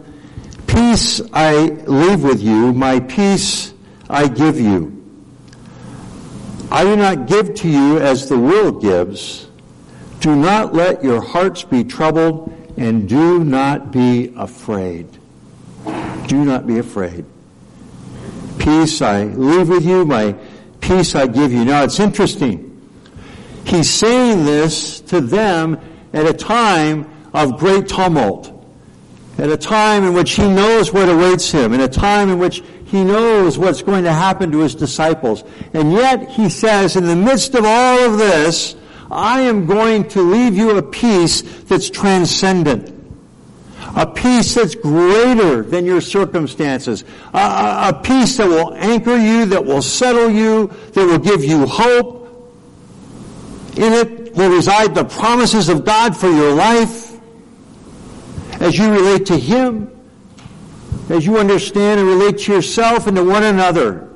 Peace 0.67 1.21
I 1.33 1.65
leave 1.65 2.24
with 2.24 2.41
you, 2.41 2.74
my 2.74 3.00
peace 3.00 3.74
I 4.09 4.27
give 4.27 4.59
you. 4.59 4.93
I 6.72 6.83
do 6.83 6.96
not 6.96 7.27
give 7.27 7.55
to 7.55 7.70
you 7.70 7.98
as 8.00 8.27
the 8.27 8.37
world 8.37 8.81
gives. 8.81 9.48
Do 10.20 10.35
not 10.35 10.74
let 10.74 11.03
your 11.03 11.22
hearts 11.22 11.63
be 11.63 11.83
troubled 11.83 12.53
and 12.77 13.07
do 13.07 13.44
not 13.44 13.92
be 13.92 14.33
afraid. 14.35 15.07
Do 16.27 16.44
not 16.44 16.68
be 16.68 16.79
afraid. 16.79 17.25
Peace 18.59 19.01
I 19.01 19.25
leave 19.25 19.70
with 19.70 19.85
you, 19.85 20.05
my 20.05 20.35
peace 20.87 21.15
I 21.15 21.27
give 21.27 21.51
you. 21.51 21.65
Now 21.65 21.83
it's 21.83 22.00
interesting. 22.00 22.63
He's 23.65 23.89
saying 23.89 24.45
this 24.45 25.01
to 25.01 25.21
them 25.21 25.79
at 26.13 26.25
a 26.25 26.33
time 26.33 27.09
of 27.33 27.59
great 27.59 27.87
tumult 27.87 28.53
at 29.37 29.50
a 29.50 29.57
time 29.57 30.03
in 30.03 30.13
which 30.13 30.31
he 30.31 30.47
knows 30.47 30.91
what 30.91 31.07
awaits 31.09 31.51
him, 31.51 31.73
in 31.73 31.81
a 31.81 31.87
time 31.87 32.29
in 32.29 32.39
which 32.39 32.63
he 32.85 33.03
knows 33.03 33.57
what's 33.57 33.81
going 33.83 34.03
to 34.03 34.13
happen 34.13 34.51
to 34.51 34.59
his 34.59 34.73
disciples. 34.73 35.43
And 35.73 35.91
yet 35.91 36.29
he 36.29 36.50
says, 36.50 36.95
in 36.95 37.05
the 37.05 37.15
midst 37.15 37.53
of 37.53 37.63
all 37.63 38.00
of 38.00 38.17
this, 38.17 38.75
I 39.11 39.41
am 39.41 39.65
going 39.65 40.07
to 40.09 40.21
leave 40.21 40.57
you 40.57 40.77
a 40.77 40.81
peace 40.81 41.41
that's 41.63 41.89
transcendent. 41.89 42.97
A 43.98 44.05
peace 44.05 44.53
that's 44.53 44.75
greater 44.75 45.64
than 45.64 45.86
your 45.86 46.01
circumstances. 46.01 47.03
A, 47.33 47.38
a, 47.38 47.90
a 47.90 48.01
peace 48.01 48.38
that 48.38 48.48
will 48.48 48.74
anchor 48.75 49.18
you, 49.18 49.46
that 49.48 49.66
will 49.66 49.81
settle 49.81 50.29
you, 50.29 50.68
that 50.94 51.05
will 51.05 51.18
give 51.18 51.44
you 51.44 51.66
hope. 51.66 52.16
In 53.75 53.94
it 53.94 54.36
will 54.36 54.55
reside 54.55 54.94
the 54.94 55.03
promises 55.03 55.68
of 55.68 55.83
God 55.83 56.16
for 56.16 56.29
your 56.29 56.53
life 56.53 57.18
as 58.62 58.77
you 58.77 58.92
relate 58.92 59.25
to 59.27 59.38
Him, 59.38 59.90
as 61.10 61.25
you 61.25 61.38
understand 61.38 62.00
and 62.00 62.07
relate 62.07 62.38
to 62.40 62.53
yourself 62.53 63.07
and 63.07 63.18
to 63.18 63.24
one 63.24 63.44
another. 63.44 64.10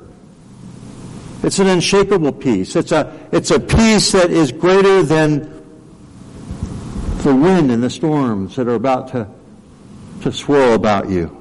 It's 1.42 1.58
an 1.58 1.66
unshakable 1.66 2.32
peace. 2.32 2.76
It's 2.76 2.92
a, 2.92 3.28
it's 3.32 3.50
a 3.50 3.58
peace 3.58 4.12
that 4.12 4.30
is 4.30 4.52
greater 4.52 5.02
than 5.02 5.40
the 7.24 7.34
wind 7.34 7.72
and 7.72 7.82
the 7.82 7.90
storms 7.90 8.54
that 8.54 8.68
are 8.68 8.74
about 8.74 9.08
to, 9.08 9.28
to 10.22 10.32
swirl 10.32 10.74
about 10.74 11.08
you. 11.08 11.38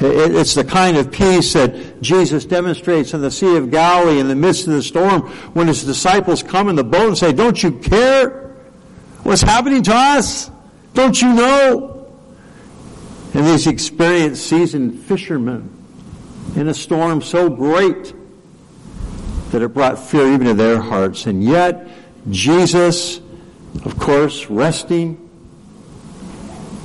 It's 0.00 0.54
the 0.54 0.64
kind 0.64 0.96
of 0.96 1.12
peace 1.12 1.52
that 1.52 2.02
Jesus 2.02 2.44
demonstrates 2.44 3.14
in 3.14 3.20
the 3.20 3.30
Sea 3.30 3.56
of 3.56 3.70
Galilee 3.70 4.18
in 4.18 4.26
the 4.26 4.34
midst 4.34 4.66
of 4.66 4.72
the 4.72 4.82
storm 4.82 5.22
when 5.52 5.68
his 5.68 5.84
disciples 5.84 6.42
come 6.42 6.68
in 6.68 6.74
the 6.74 6.84
boat 6.84 7.08
and 7.08 7.18
say, 7.18 7.32
don't 7.32 7.62
you 7.62 7.70
care 7.78 8.56
what's 9.22 9.42
happening 9.42 9.82
to 9.84 9.94
us? 9.94 10.50
Don't 10.94 11.20
you 11.22 11.32
know? 11.32 12.12
And 13.34 13.46
these 13.46 13.66
experienced, 13.66 14.46
seasoned 14.46 15.00
fishermen 15.00 15.70
in 16.56 16.68
a 16.68 16.74
storm 16.74 17.22
so 17.22 17.48
great 17.48 18.14
that 19.50 19.62
it 19.62 19.68
brought 19.68 19.98
fear 19.98 20.32
even 20.32 20.48
to 20.48 20.54
their 20.54 20.80
hearts. 20.80 21.26
And 21.26 21.42
yet, 21.42 21.88
Jesus, 22.30 23.20
of 23.84 23.96
course, 23.98 24.46
resting, 24.50 25.23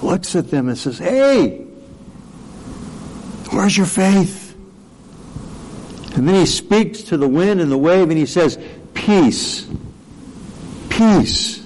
looks 0.04 0.36
at 0.36 0.50
them 0.50 0.68
and 0.70 0.78
says, 0.78 0.98
Hey, 0.98 1.60
where's 3.52 3.76
your 3.76 3.86
faith? 3.86 4.56
And 6.16 6.28
then 6.28 6.36
he 6.36 6.46
speaks 6.46 7.04
to 7.04 7.18
the 7.18 7.28
wind 7.28 7.62
and 7.62 7.72
the 7.72 7.78
wave 7.78 8.10
and 8.10 8.18
he 8.18 8.26
says, 8.26 8.60
Peace, 8.94 9.68
peace, 10.90 11.66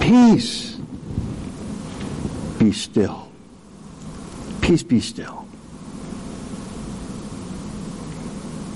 peace, 0.00 0.76
be 2.58 2.72
still. 2.72 3.30
Peace 4.60 4.82
be 4.82 5.00
still. 5.00 5.46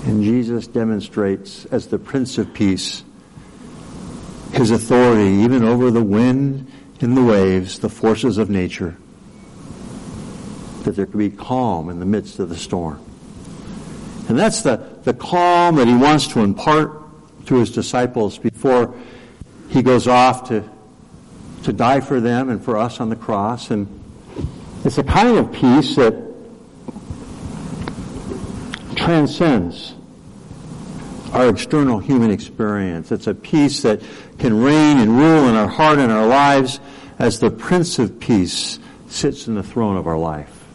And 0.05 0.23
Jesus 0.23 0.67
demonstrates 0.67 1.65
as 1.65 1.87
the 1.87 1.99
Prince 1.99 2.37
of 2.37 2.53
Peace 2.53 3.03
his 4.53 4.71
authority 4.71 5.29
even 5.43 5.63
over 5.63 5.91
the 5.91 6.01
wind 6.01 6.68
and 7.01 7.15
the 7.15 7.23
waves, 7.23 7.79
the 7.79 7.89
forces 7.89 8.37
of 8.37 8.49
nature, 8.49 8.97
that 10.83 10.95
there 10.95 11.05
could 11.05 11.17
be 11.17 11.29
calm 11.29 11.89
in 11.89 11.99
the 11.99 12.05
midst 12.05 12.39
of 12.39 12.49
the 12.49 12.57
storm. 12.57 13.03
And 14.27 14.37
that's 14.37 14.61
the, 14.61 14.77
the 15.03 15.13
calm 15.13 15.75
that 15.77 15.87
he 15.87 15.95
wants 15.95 16.27
to 16.29 16.41
impart 16.41 17.45
to 17.47 17.55
his 17.55 17.71
disciples 17.71 18.37
before 18.37 18.93
he 19.69 19.81
goes 19.81 20.07
off 20.07 20.49
to, 20.49 20.67
to 21.63 21.73
die 21.73 21.99
for 21.99 22.19
them 22.19 22.49
and 22.49 22.63
for 22.63 22.77
us 22.77 22.99
on 22.99 23.09
the 23.09 23.15
cross. 23.15 23.71
And 23.71 23.87
it's 24.83 24.97
a 24.97 25.03
kind 25.03 25.37
of 25.37 25.51
peace 25.51 25.95
that 25.95 26.15
transcends 28.95 29.95
our 31.33 31.49
external 31.49 31.99
human 31.99 32.31
experience. 32.31 33.11
It's 33.11 33.27
a 33.27 33.35
peace 33.35 33.83
that 33.83 34.01
can 34.39 34.61
reign 34.61 34.97
and 34.97 35.17
rule 35.17 35.47
in 35.47 35.55
our 35.55 35.67
heart 35.67 35.99
and 35.99 36.11
our 36.11 36.25
lives 36.25 36.79
as 37.17 37.39
the 37.39 37.51
Prince 37.51 37.99
of 37.99 38.19
Peace 38.19 38.79
sits 39.07 39.47
in 39.47 39.55
the 39.55 39.63
throne 39.63 39.97
of 39.97 40.07
our 40.07 40.17
life. 40.17 40.65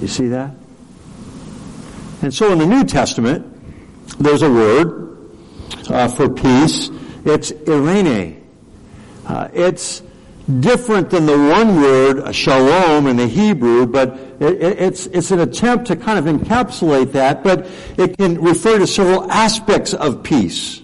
You 0.00 0.08
see 0.08 0.28
that? 0.28 0.54
And 2.22 2.32
so 2.32 2.52
in 2.52 2.58
the 2.58 2.66
New 2.66 2.84
Testament, 2.84 3.46
there's 4.18 4.42
a 4.42 4.50
word 4.50 5.30
uh, 5.88 6.08
for 6.08 6.28
peace. 6.28 6.90
It's 7.24 7.52
eirene. 7.52 8.42
Uh, 9.26 9.48
it's 9.52 10.02
different 10.60 11.10
than 11.10 11.26
the 11.26 11.36
one 11.36 11.76
word 11.80 12.34
shalom 12.34 13.06
in 13.06 13.16
the 13.16 13.26
Hebrew, 13.26 13.86
but 13.86 14.18
it, 14.40 14.62
it's, 14.62 15.06
it's 15.06 15.30
an 15.30 15.40
attempt 15.40 15.86
to 15.86 15.96
kind 15.96 16.18
of 16.18 16.24
encapsulate 16.24 17.12
that, 17.12 17.42
but 17.42 17.66
it 17.96 18.16
can 18.16 18.40
refer 18.40 18.78
to 18.78 18.86
several 18.86 19.30
aspects 19.30 19.94
of 19.94 20.22
peace. 20.22 20.80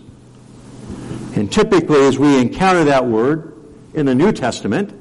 And 1.35 1.51
typically, 1.51 2.03
as 2.03 2.19
we 2.19 2.39
encounter 2.39 2.85
that 2.85 3.07
word 3.07 3.55
in 3.95 4.07
the 4.07 4.15
New 4.15 4.33
Testament, 4.33 4.93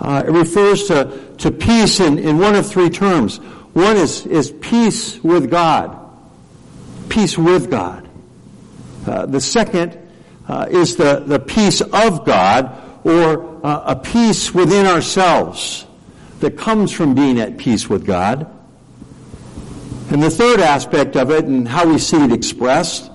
uh, 0.00 0.24
it 0.26 0.30
refers 0.30 0.88
to, 0.88 1.34
to 1.38 1.50
peace 1.50 2.00
in, 2.00 2.18
in 2.18 2.38
one 2.38 2.54
of 2.54 2.66
three 2.66 2.90
terms. 2.90 3.38
One 3.72 3.96
is, 3.96 4.26
is 4.26 4.50
peace 4.50 5.22
with 5.22 5.50
God. 5.50 5.98
Peace 7.08 7.36
with 7.36 7.70
God. 7.70 8.08
Uh, 9.06 9.26
the 9.26 9.40
second 9.40 9.98
uh, 10.48 10.66
is 10.70 10.96
the, 10.96 11.20
the 11.20 11.38
peace 11.38 11.80
of 11.80 12.24
God 12.24 12.78
or 13.04 13.64
uh, 13.66 13.82
a 13.86 13.96
peace 13.96 14.54
within 14.54 14.86
ourselves 14.86 15.86
that 16.42 16.58
comes 16.58 16.92
from 16.92 17.14
being 17.14 17.40
at 17.40 17.56
peace 17.56 17.88
with 17.88 18.04
God. 18.04 18.46
And 20.10 20.22
the 20.22 20.30
third 20.30 20.60
aspect 20.60 21.16
of 21.16 21.30
it 21.30 21.46
and 21.46 21.66
how 21.66 21.88
we 21.88 21.98
see 21.98 22.22
it 22.22 22.32
expressed 22.32 23.10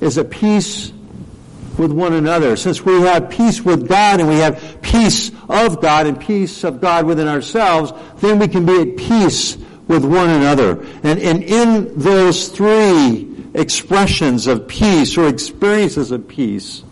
is 0.00 0.18
a 0.18 0.24
peace 0.24 0.92
with 1.78 1.92
one 1.92 2.12
another. 2.12 2.56
Since 2.56 2.84
we 2.84 3.00
have 3.02 3.30
peace 3.30 3.62
with 3.62 3.88
God 3.88 4.20
and 4.20 4.28
we 4.28 4.36
have 4.36 4.78
peace 4.82 5.30
of 5.48 5.80
God 5.80 6.06
and 6.06 6.20
peace 6.20 6.64
of 6.64 6.80
God 6.80 7.06
within 7.06 7.28
ourselves, 7.28 7.92
then 8.20 8.38
we 8.38 8.48
can 8.48 8.66
be 8.66 8.80
at 8.80 8.96
peace 8.96 9.56
with 9.86 10.04
one 10.04 10.30
another. 10.30 10.82
And, 11.02 11.18
and 11.18 11.42
in 11.42 11.98
those 11.98 12.48
three 12.48 13.28
expressions 13.54 14.46
of 14.46 14.66
peace 14.66 15.16
or 15.16 15.28
experiences 15.28 16.10
of 16.10 16.26
peace, 16.26 16.82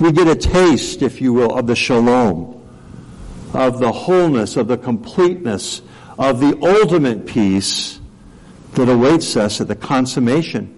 we 0.00 0.12
get 0.12 0.28
a 0.28 0.36
taste, 0.36 1.02
if 1.02 1.20
you 1.20 1.32
will, 1.32 1.56
of 1.56 1.66
the 1.66 1.76
shalom, 1.76 2.60
of 3.54 3.78
the 3.78 3.92
wholeness, 3.92 4.56
of 4.56 4.68
the 4.68 4.76
completeness, 4.76 5.80
of 6.18 6.40
the 6.40 6.58
ultimate 6.62 7.26
peace 7.26 8.00
that 8.74 8.88
awaits 8.88 9.36
us 9.36 9.60
at 9.60 9.68
the 9.68 9.76
consummation 9.76 10.70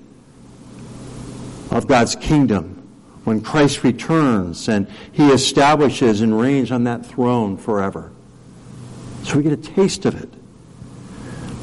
of 1.70 1.86
God's 1.86 2.14
kingdom 2.16 2.72
when 3.24 3.40
Christ 3.40 3.82
returns 3.82 4.68
and 4.68 4.86
he 5.12 5.30
establishes 5.30 6.20
and 6.20 6.38
reigns 6.38 6.70
on 6.70 6.84
that 6.84 7.04
throne 7.04 7.56
forever. 7.56 8.12
So 9.24 9.38
we 9.38 9.42
get 9.42 9.52
a 9.52 9.56
taste 9.56 10.04
of 10.04 10.22
it. 10.22 10.28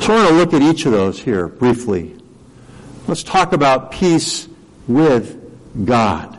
So 0.02 0.14
I 0.14 0.18
want 0.18 0.30
to 0.30 0.36
look 0.36 0.54
at 0.54 0.62
each 0.62 0.86
of 0.86 0.92
those 0.92 1.22
here 1.22 1.48
briefly. 1.48 2.16
Let's 3.08 3.24
talk 3.24 3.54
about 3.54 3.92
peace 3.92 4.48
with 4.88 5.40
God. 5.86 6.38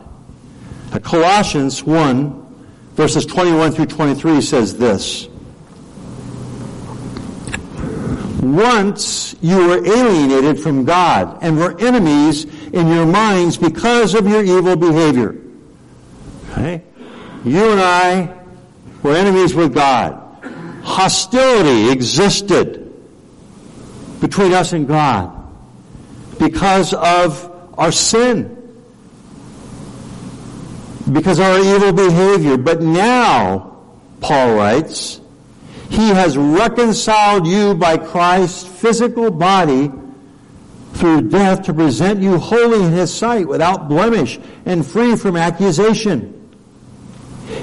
Colossians 1.01 1.83
1, 1.83 2.44
verses 2.95 3.25
21 3.25 3.71
through 3.73 3.85
23 3.85 4.41
says 4.41 4.77
this. 4.77 5.27
Once 8.41 9.35
you 9.41 9.57
were 9.57 9.85
alienated 9.85 10.59
from 10.59 10.85
God 10.85 11.39
and 11.41 11.57
were 11.57 11.77
enemies 11.79 12.45
in 12.71 12.87
your 12.87 13.05
minds 13.05 13.57
because 13.57 14.13
of 14.13 14.27
your 14.27 14.43
evil 14.43 14.75
behavior. 14.75 15.35
Okay? 16.51 16.81
You 17.43 17.71
and 17.71 17.81
I 17.81 18.37
were 19.03 19.15
enemies 19.15 19.53
with 19.53 19.73
God. 19.73 20.21
Hostility 20.83 21.91
existed 21.91 22.93
between 24.21 24.53
us 24.53 24.71
and 24.71 24.87
God 24.87 25.31
because 26.39 26.93
of 26.93 27.51
our 27.77 27.91
sin 27.91 28.54
because 31.11 31.39
our 31.39 31.59
evil 31.59 31.93
behavior. 31.93 32.57
But 32.57 32.81
now, 32.81 33.77
Paul 34.21 34.55
writes, 34.55 35.21
he 35.89 36.09
has 36.09 36.37
reconciled 36.37 37.45
you 37.45 37.75
by 37.75 37.97
Christ's 37.97 38.67
physical 38.67 39.29
body 39.31 39.91
through 40.93 41.29
death 41.29 41.63
to 41.63 41.73
present 41.73 42.21
you 42.21 42.37
holy 42.39 42.83
in 42.83 42.91
his 42.91 43.13
sight 43.13 43.47
without 43.47 43.87
blemish 43.87 44.39
and 44.65 44.85
free 44.85 45.15
from 45.15 45.35
accusation. 45.35 46.31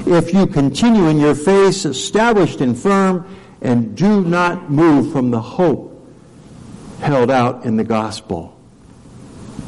If 0.07 0.33
you 0.33 0.47
continue 0.47 1.09
in 1.09 1.19
your 1.19 1.35
faith 1.35 1.85
established 1.85 2.61
and 2.61 2.79
firm 2.79 3.27
and 3.61 3.97
do 3.97 4.23
not 4.23 4.71
move 4.71 5.13
from 5.13 5.31
the 5.31 5.41
hope 5.41 5.89
held 7.01 7.31
out 7.31 7.65
in 7.65 7.77
the 7.77 7.85
gospel. 7.85 8.57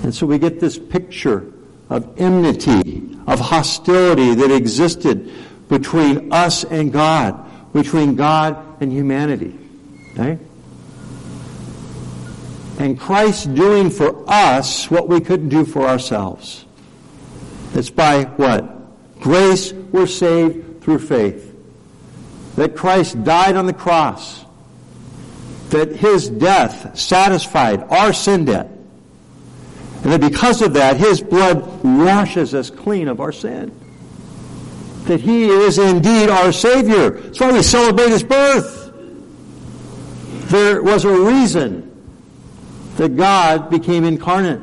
And 0.03 0.15
so 0.15 0.27
we 0.27 0.39
get 0.39 0.61
this 0.61 0.79
picture 0.79 1.53
of 1.91 2.21
enmity 2.21 3.14
of 3.27 3.41
hostility 3.41 4.35
that 4.35 4.51
existed 4.51 5.31
between 5.69 6.33
us 6.33 6.65
and 6.65 6.93
God, 6.93 7.73
between 7.73 8.15
God 8.17 8.83
and 8.83 8.93
humanity. 8.93 9.59
And 12.79 12.99
Christ 12.99 13.55
doing 13.55 13.91
for 13.91 14.25
us 14.29 14.91
what 14.91 15.09
we 15.09 15.21
couldn't 15.21 15.49
do 15.49 15.65
for 15.65 15.87
ourselves. 15.87 16.65
It's 17.75 17.91
by 17.91 18.25
what? 18.25 19.21
Grace 19.21 19.73
we're 19.73 20.07
saved 20.07 20.83
through 20.83 20.99
faith. 20.99 21.53
That 22.57 22.77
Christ 22.77 23.23
died 23.25 23.57
on 23.57 23.67
the 23.67 23.73
cross. 23.73 24.45
That 25.71 25.97
His 25.97 26.29
death 26.29 26.99
satisfied 26.99 27.83
our 27.85 28.13
sin 28.13 28.45
debt. 28.45 28.71
And 30.05 30.13
that 30.13 30.21
because 30.21 30.61
of 30.61 30.75
that, 30.75 30.99
His 30.99 31.23
blood 31.23 31.83
washes 31.83 32.55
us 32.55 32.69
clean 32.69 33.09
of 33.09 33.21
our 33.21 33.33
sin. 33.33 33.73
That 35.07 35.21
He 35.21 35.47
is 35.47 35.79
indeed 35.79 36.29
our 36.29 36.53
Savior. 36.53 37.11
That's 37.11 37.41
why 37.41 37.53
we 37.53 37.63
celebrate 37.63 38.11
His 38.11 38.23
birth. 38.23 38.93
There 40.51 40.83
was 40.83 41.07
a 41.07 41.19
reason 41.19 41.91
that 42.97 43.17
God 43.17 43.71
became 43.71 44.05
incarnate. 44.05 44.61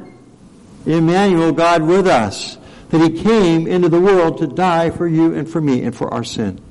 Emmanuel, 0.85 1.51
God 1.51 1.81
with 1.81 2.05
us. 2.05 2.59
That 2.89 3.01
He 3.01 3.23
came 3.23 3.65
into 3.65 3.89
the 3.89 3.99
world 3.99 4.37
to 4.39 4.47
die 4.47 4.91
for 4.91 5.07
you 5.07 5.33
and 5.33 5.49
for 5.49 5.59
me 5.59 5.81
and 5.81 5.95
for 5.95 6.13
our 6.13 6.23
sin. 6.23 6.61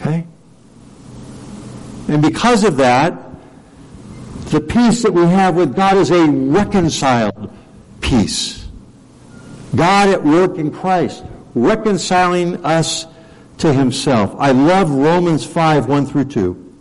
Okay? 0.00 0.26
And 2.08 2.20
because 2.20 2.64
of 2.64 2.78
that, 2.78 3.16
the 4.46 4.60
peace 4.60 5.04
that 5.04 5.12
we 5.12 5.22
have 5.22 5.54
with 5.54 5.76
God 5.76 5.98
is 5.98 6.10
a 6.10 6.26
reconciled 6.28 7.52
peace. 8.12 8.68
God 9.74 10.10
at 10.10 10.22
work 10.22 10.58
in 10.58 10.70
Christ, 10.70 11.24
reconciling 11.54 12.62
us 12.62 13.06
to 13.58 13.72
himself. 13.72 14.34
I 14.38 14.52
love 14.52 14.90
Romans 14.90 15.46
5, 15.46 15.88
1 15.88 16.06
through 16.06 16.26
2. 16.26 16.74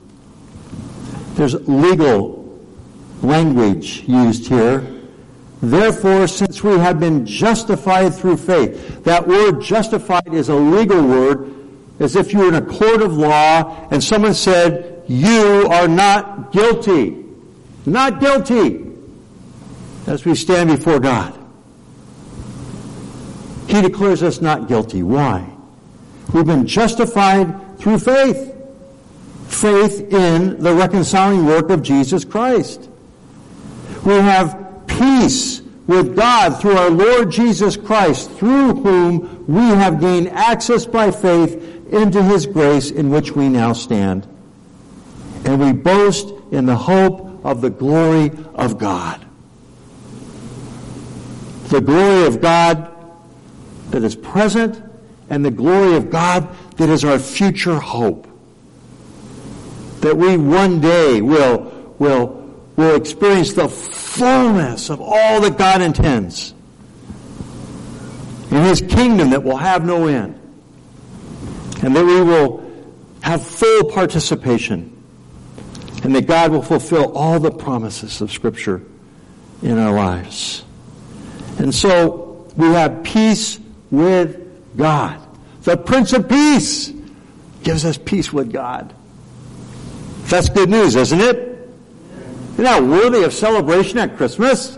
There's 1.35 1.53
legal 1.69 2.59
language 3.21 4.03
used 4.07 4.47
here. 4.47 4.85
Therefore, 5.61 6.27
since 6.27 6.63
we 6.63 6.73
have 6.73 6.99
been 6.99 7.25
justified 7.25 8.13
through 8.13 8.37
faith, 8.37 9.05
that 9.05 9.25
word 9.25 9.61
justified 9.61 10.33
is 10.33 10.49
a 10.49 10.55
legal 10.55 11.01
word, 11.01 11.53
as 12.01 12.17
if 12.17 12.33
you 12.33 12.39
were 12.39 12.47
in 12.49 12.55
a 12.55 12.65
court 12.65 13.01
of 13.01 13.13
law 13.13 13.87
and 13.89 14.03
someone 14.03 14.33
said, 14.33 15.03
you 15.07 15.67
are 15.71 15.87
not 15.87 16.51
guilty. 16.51 17.23
Not 17.85 18.19
guilty 18.19 18.90
as 20.07 20.25
we 20.25 20.35
stand 20.35 20.69
before 20.69 20.99
God. 20.99 21.37
He 23.67 23.81
declares 23.81 24.23
us 24.23 24.41
not 24.41 24.67
guilty. 24.67 25.03
Why? 25.03 25.47
We've 26.33 26.45
been 26.45 26.67
justified 26.67 27.77
through 27.79 27.99
faith. 27.99 28.49
Faith 29.47 30.13
in 30.13 30.61
the 30.61 30.73
reconciling 30.73 31.45
work 31.45 31.69
of 31.69 31.83
Jesus 31.83 32.25
Christ. 32.25 32.89
We 34.05 34.13
have 34.13 34.83
peace 34.87 35.61
with 35.87 36.15
God 36.15 36.59
through 36.61 36.77
our 36.77 36.89
Lord 36.89 37.31
Jesus 37.31 37.75
Christ, 37.75 38.31
through 38.31 38.75
whom 38.75 39.45
we 39.47 39.61
have 39.61 39.99
gained 39.99 40.29
access 40.29 40.85
by 40.85 41.11
faith 41.11 41.53
into 41.93 42.23
His 42.23 42.45
grace 42.45 42.91
in 42.91 43.09
which 43.09 43.33
we 43.33 43.49
now 43.49 43.73
stand. 43.73 44.27
And 45.45 45.59
we 45.59 45.73
boast 45.73 46.33
in 46.51 46.65
the 46.65 46.75
hope 46.75 47.45
of 47.45 47.61
the 47.61 47.69
glory 47.69 48.31
of 48.53 48.77
God 48.77 49.25
the 51.71 51.79
glory 51.81 52.27
of 52.27 52.41
God 52.41 52.91
that 53.91 54.03
is 54.03 54.13
present 54.13 54.83
and 55.29 55.43
the 55.43 55.51
glory 55.51 55.95
of 55.95 56.09
God 56.09 56.49
that 56.75 56.89
is 56.89 57.05
our 57.05 57.17
future 57.17 57.79
hope. 57.79 58.27
That 60.01 60.17
we 60.17 60.35
one 60.35 60.81
day 60.81 61.21
will, 61.21 61.95
will, 61.97 62.53
will 62.75 62.95
experience 62.95 63.53
the 63.53 63.69
fullness 63.69 64.89
of 64.89 64.99
all 64.99 65.39
that 65.41 65.57
God 65.57 65.81
intends 65.81 66.53
in 68.51 68.63
His 68.63 68.81
kingdom 68.81 69.29
that 69.29 69.41
will 69.41 69.57
have 69.57 69.85
no 69.85 70.07
end. 70.07 70.37
And 71.83 71.95
that 71.95 72.05
we 72.05 72.21
will 72.21 72.69
have 73.21 73.47
full 73.47 73.85
participation 73.85 74.89
and 76.03 76.13
that 76.15 76.27
God 76.27 76.51
will 76.51 76.63
fulfill 76.63 77.15
all 77.15 77.39
the 77.39 77.51
promises 77.51 78.19
of 78.19 78.29
Scripture 78.29 78.81
in 79.61 79.77
our 79.77 79.93
lives. 79.93 80.65
And 81.59 81.73
so 81.73 82.47
we 82.55 82.67
have 82.67 83.03
peace 83.03 83.59
with 83.89 84.77
God. 84.77 85.19
The 85.63 85.77
Prince 85.77 86.13
of 86.13 86.27
Peace 86.27 86.91
gives 87.63 87.85
us 87.85 87.97
peace 87.97 88.33
with 88.33 88.51
God. 88.51 88.93
That's 90.23 90.49
good 90.49 90.69
news, 90.69 90.95
isn't 90.95 91.19
it? 91.19 91.37
Isn't 92.53 92.63
that 92.63 92.83
worthy 92.83 93.23
of 93.23 93.33
celebration 93.33 93.99
at 93.99 94.17
Christmas? 94.17 94.77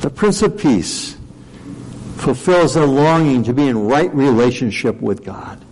The 0.00 0.10
Prince 0.10 0.42
of 0.42 0.58
Peace 0.58 1.16
fulfills 2.16 2.74
the 2.74 2.86
longing 2.86 3.44
to 3.44 3.52
be 3.52 3.66
in 3.66 3.86
right 3.86 4.12
relationship 4.14 5.00
with 5.00 5.24
God. 5.24 5.64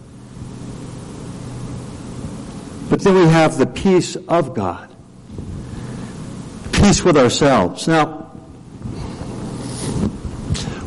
But 2.89 3.01
then 3.01 3.15
we 3.15 3.27
have 3.27 3.59
the 3.59 3.67
peace 3.67 4.17
of 4.29 4.55
God. 4.55 4.95
Peace 6.73 7.03
with 7.03 7.17
ourselves. 7.17 7.89
Now, 7.89 8.26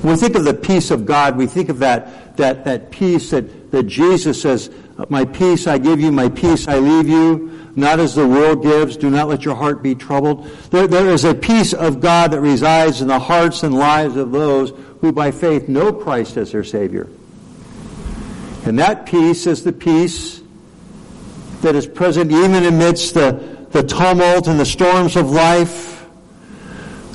when 0.02 0.14
we 0.14 0.20
think 0.20 0.36
of 0.36 0.46
the 0.46 0.54
peace 0.54 0.92
of 0.92 1.06
God, 1.06 1.36
we 1.36 1.46
think 1.46 1.68
of 1.68 1.80
that, 1.80 2.38
that, 2.38 2.64
that 2.64 2.90
peace 2.90 3.32
that, 3.32 3.72
that 3.72 3.84
Jesus 3.84 4.42
says, 4.42 4.70
my 5.10 5.26
peace 5.26 5.68
I 5.68 5.78
give 5.78 6.00
you, 6.00 6.12
my 6.12 6.30
peace 6.30 6.68
I 6.70 6.80
leave 6.80 7.10
you, 7.10 7.72
not 7.76 8.00
as 8.00 8.16
the 8.16 8.28
world 8.28 8.64
gives. 8.64 8.96
Do 8.96 9.10
not 9.10 9.28
let 9.28 9.44
your 9.44 9.56
heart 9.56 9.84
be 9.84 9.96
troubled. 9.96 10.48
There, 10.72 10.88
there 10.88 11.10
is 11.10 11.26
a 11.26 11.34
peace 11.34 11.74
of 11.74 12.00
God 12.00 12.32
that 12.32 12.40
resides 12.40 13.02
in 13.02 13.10
the 13.10 13.20
hearts 13.20 13.64
and 13.64 13.76
lives 13.76 14.16
of 14.16 14.32
those 14.32 14.72
who 15.02 15.12
by 15.12 15.32
faith 15.32 15.68
know 15.68 15.92
Christ 15.92 16.38
as 16.38 16.52
their 16.54 16.64
Savior. 16.64 17.08
And 18.66 18.80
that 18.80 19.06
peace 19.06 19.48
is 19.48 19.64
the 19.64 19.74
peace 19.74 20.42
that 21.62 21.76
is 21.76 21.88
present 21.88 22.32
even 22.32 22.64
amidst 22.64 23.16
the, 23.16 23.68
the 23.72 23.84
tumult 23.84 24.48
and 24.48 24.60
the 24.60 24.66
storms 24.66 25.16
of 25.18 25.30
life 25.30 25.99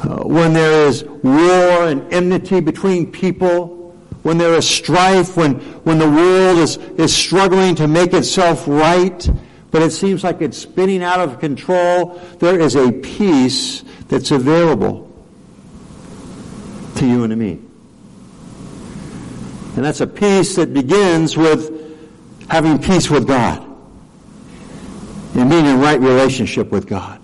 uh, 0.05 0.23
when 0.23 0.53
there 0.53 0.87
is 0.87 1.03
war 1.05 1.87
and 1.87 2.13
enmity 2.13 2.61
between 2.61 3.11
people, 3.11 3.97
when 4.23 4.37
there 4.37 4.55
is 4.55 4.69
strife, 4.69 5.37
when, 5.37 5.55
when 5.85 5.99
the 5.99 6.09
world 6.09 6.59
is, 6.59 6.77
is 6.99 7.15
struggling 7.15 7.75
to 7.75 7.89
make 7.89 8.13
itself 8.13 8.65
right, 8.67 9.31
but 9.71 9.81
it 9.83 9.93
seems 9.93 10.23
like 10.23 10.43
it's 10.43 10.59
spinning 10.59 11.03
out 11.03 11.21
of 11.21 11.41
control, 11.41 12.21
there 12.39 12.61
is 12.61 12.77
a 12.77 12.93
peace 12.93 13.83
that's 14.09 14.31
available 14.31 15.11
to 16.97 17.07
you 17.07 17.25
and 17.25 17.31
to 17.31 17.37
me. 17.37 17.61
And 19.77 19.85
that's 19.85 20.03
a 20.03 20.07
peace 20.07 20.57
that 20.57 20.75
begins 20.75 21.37
with 21.37 21.71
having 22.49 22.79
peace 22.79 23.11
with 23.11 23.27
God 23.27 23.63
and 25.35 25.51
being 25.51 25.67
in 25.67 25.81
right 25.81 25.99
relationship 25.99 26.71
with 26.71 26.87
God 26.87 27.24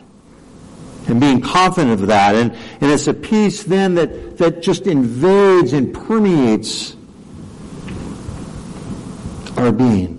and 1.11 1.21
being 1.21 1.41
confident 1.41 1.93
of 1.93 2.07
that. 2.07 2.35
And, 2.35 2.53
and 2.53 2.91
it's 2.91 3.07
a 3.07 3.15
peace 3.15 3.65
then 3.65 3.95
that, 3.97 4.39
that 4.39 4.63
just 4.63 4.87
invades 4.87 5.73
and 5.73 5.93
permeates 5.93 6.97
our 9.57 9.73
being. 9.73 10.17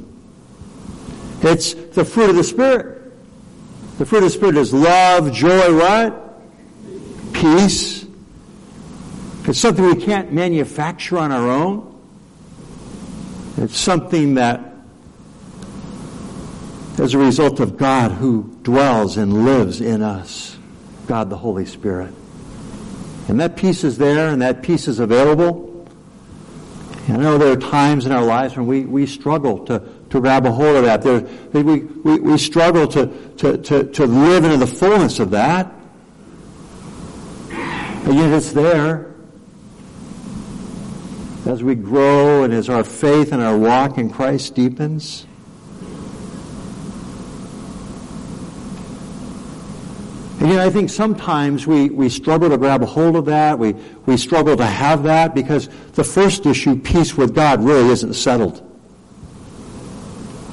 It's 1.41 1.73
the 1.73 2.05
fruit 2.05 2.29
of 2.29 2.35
the 2.35 2.43
Spirit. 2.43 3.11
The 3.97 4.05
fruit 4.05 4.19
of 4.19 4.23
the 4.25 4.29
Spirit 4.29 4.57
is 4.57 4.73
love, 4.73 5.33
joy, 5.33 5.75
what? 5.75 7.33
Peace. 7.33 8.05
It's 9.45 9.59
something 9.59 9.83
we 9.83 9.95
can't 9.95 10.31
manufacture 10.31 11.17
on 11.17 11.31
our 11.31 11.49
own. 11.49 11.87
It's 13.57 13.77
something 13.77 14.35
that 14.35 14.71
as 16.97 17.15
a 17.15 17.17
result 17.17 17.59
of 17.59 17.77
God 17.77 18.11
who 18.11 18.55
dwells 18.61 19.17
and 19.17 19.45
lives 19.45 19.81
in 19.81 20.03
us. 20.03 20.57
God 21.11 21.29
the 21.29 21.35
Holy 21.35 21.65
Spirit. 21.65 22.13
And 23.27 23.41
that 23.41 23.57
peace 23.57 23.83
is 23.83 23.97
there 23.97 24.29
and 24.29 24.41
that 24.41 24.63
peace 24.63 24.87
is 24.87 24.99
available. 24.99 25.85
I 27.09 27.17
know 27.17 27.37
there 27.37 27.51
are 27.51 27.57
times 27.57 28.05
in 28.05 28.13
our 28.13 28.23
lives 28.23 28.55
when 28.55 28.65
we, 28.65 28.85
we 28.85 29.05
struggle 29.07 29.65
to, 29.65 29.83
to 30.09 30.21
grab 30.21 30.45
a 30.45 30.53
hold 30.53 30.77
of 30.77 30.85
that. 30.85 31.01
There, 31.01 31.19
we, 31.51 31.79
we, 31.79 32.17
we 32.21 32.37
struggle 32.37 32.87
to, 32.87 33.07
to, 33.39 33.57
to, 33.57 33.91
to 33.91 34.05
live 34.05 34.45
into 34.45 34.55
the 34.55 34.65
fullness 34.65 35.19
of 35.19 35.31
that. 35.31 35.73
But 37.49 38.13
yet 38.13 38.31
it's 38.31 38.53
there. 38.53 39.13
As 41.45 41.61
we 41.61 41.75
grow 41.75 42.45
and 42.45 42.53
as 42.53 42.69
our 42.69 42.85
faith 42.85 43.33
and 43.33 43.41
our 43.41 43.57
walk 43.57 43.97
in 43.97 44.09
Christ 44.11 44.55
deepens. 44.55 45.25
And 50.41 50.53
I 50.53 50.71
think 50.71 50.89
sometimes 50.89 51.67
we, 51.67 51.91
we 51.91 52.09
struggle 52.09 52.49
to 52.49 52.57
grab 52.57 52.81
a 52.81 52.87
hold 52.87 53.15
of 53.15 53.25
that. 53.25 53.59
We, 53.59 53.73
we 54.07 54.17
struggle 54.17 54.57
to 54.57 54.65
have 54.65 55.03
that 55.03 55.35
because 55.35 55.69
the 55.93 56.03
first 56.03 56.47
issue, 56.47 56.75
peace 56.77 57.15
with 57.15 57.35
God, 57.35 57.63
really 57.63 57.89
isn't 57.89 58.15
settled. 58.15 58.67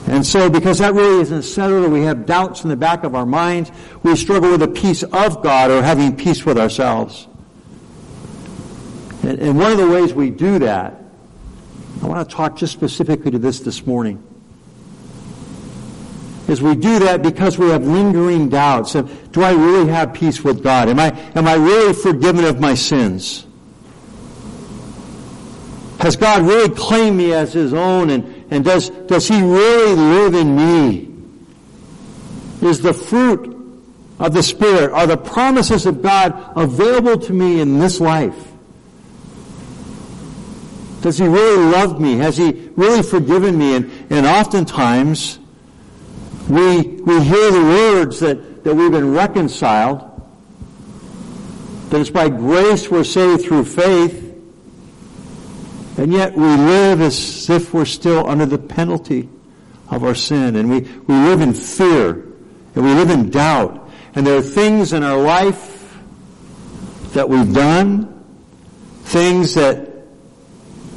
And 0.06 0.26
so 0.26 0.50
because 0.50 0.78
that 0.80 0.92
really 0.92 1.22
isn't 1.22 1.42
settled 1.42 1.86
or 1.86 1.88
we 1.88 2.02
have 2.02 2.26
doubts 2.26 2.64
in 2.64 2.68
the 2.68 2.76
back 2.76 3.02
of 3.02 3.14
our 3.14 3.24
minds, 3.24 3.72
we 4.02 4.14
struggle 4.14 4.50
with 4.50 4.60
the 4.60 4.68
peace 4.68 5.04
of 5.04 5.42
God 5.42 5.70
or 5.70 5.82
having 5.82 6.14
peace 6.14 6.44
with 6.44 6.58
ourselves. 6.58 7.26
And, 9.22 9.38
and 9.38 9.58
one 9.58 9.72
of 9.72 9.78
the 9.78 9.88
ways 9.88 10.12
we 10.12 10.28
do 10.28 10.58
that, 10.58 11.02
I 12.02 12.06
want 12.06 12.28
to 12.28 12.36
talk 12.36 12.58
just 12.58 12.74
specifically 12.74 13.30
to 13.30 13.38
this 13.38 13.60
this 13.60 13.86
morning 13.86 14.22
is 16.48 16.62
we 16.62 16.74
do 16.74 16.98
that 17.00 17.22
because 17.22 17.58
we 17.58 17.68
have 17.68 17.86
lingering 17.86 18.48
doubts 18.48 18.94
of, 18.94 19.32
do 19.32 19.42
I 19.42 19.52
really 19.52 19.90
have 19.90 20.14
peace 20.14 20.42
with 20.42 20.62
God? 20.62 20.88
Am 20.88 20.98
I, 20.98 21.10
am 21.34 21.46
I 21.46 21.54
really 21.54 21.92
forgiven 21.92 22.44
of 22.44 22.58
my 22.58 22.74
sins? 22.74 23.46
Has 26.00 26.16
God 26.16 26.42
really 26.42 26.74
claimed 26.74 27.18
me 27.18 27.34
as 27.34 27.52
His 27.52 27.74
own 27.74 28.08
and, 28.08 28.46
and 28.50 28.64
does, 28.64 28.88
does 28.88 29.28
He 29.28 29.42
really 29.42 29.94
live 29.94 30.34
in 30.34 30.56
me? 30.56 31.14
Is 32.66 32.80
the 32.80 32.94
fruit 32.94 33.54
of 34.18 34.32
the 34.32 34.42
Spirit, 34.42 34.92
are 34.92 35.06
the 35.06 35.16
promises 35.18 35.84
of 35.84 36.00
God 36.02 36.52
available 36.56 37.18
to 37.18 37.32
me 37.32 37.60
in 37.60 37.78
this 37.78 38.00
life? 38.00 38.52
Does 41.02 41.18
He 41.18 41.26
really 41.26 41.70
love 41.70 42.00
me? 42.00 42.16
Has 42.16 42.38
He 42.38 42.70
really 42.74 43.02
forgiven 43.02 43.58
me? 43.58 43.74
And, 43.74 43.90
and 44.10 44.24
oftentimes, 44.24 45.38
we, 46.48 46.82
we 46.82 47.22
hear 47.22 47.50
the 47.50 47.60
words 47.60 48.20
that, 48.20 48.64
that 48.64 48.74
we've 48.74 48.90
been 48.90 49.12
reconciled, 49.12 50.00
that 51.90 52.00
it's 52.00 52.10
by 52.10 52.28
grace 52.28 52.90
we're 52.90 53.04
saved 53.04 53.44
through 53.44 53.64
faith, 53.64 54.24
and 55.98 56.12
yet 56.12 56.34
we 56.34 56.44
live 56.44 57.00
as 57.00 57.50
if 57.50 57.74
we're 57.74 57.84
still 57.84 58.26
under 58.28 58.46
the 58.46 58.58
penalty 58.58 59.28
of 59.90 60.04
our 60.04 60.14
sin, 60.14 60.56
and 60.56 60.70
we, 60.70 60.80
we 60.80 61.14
live 61.14 61.40
in 61.40 61.52
fear, 61.52 62.12
and 62.74 62.84
we 62.84 62.94
live 62.94 63.10
in 63.10 63.30
doubt, 63.30 63.90
and 64.14 64.26
there 64.26 64.38
are 64.38 64.42
things 64.42 64.92
in 64.92 65.02
our 65.02 65.20
life 65.20 65.98
that 67.12 67.28
we've 67.28 67.52
done, 67.52 68.24
things 69.02 69.54
that 69.54 69.87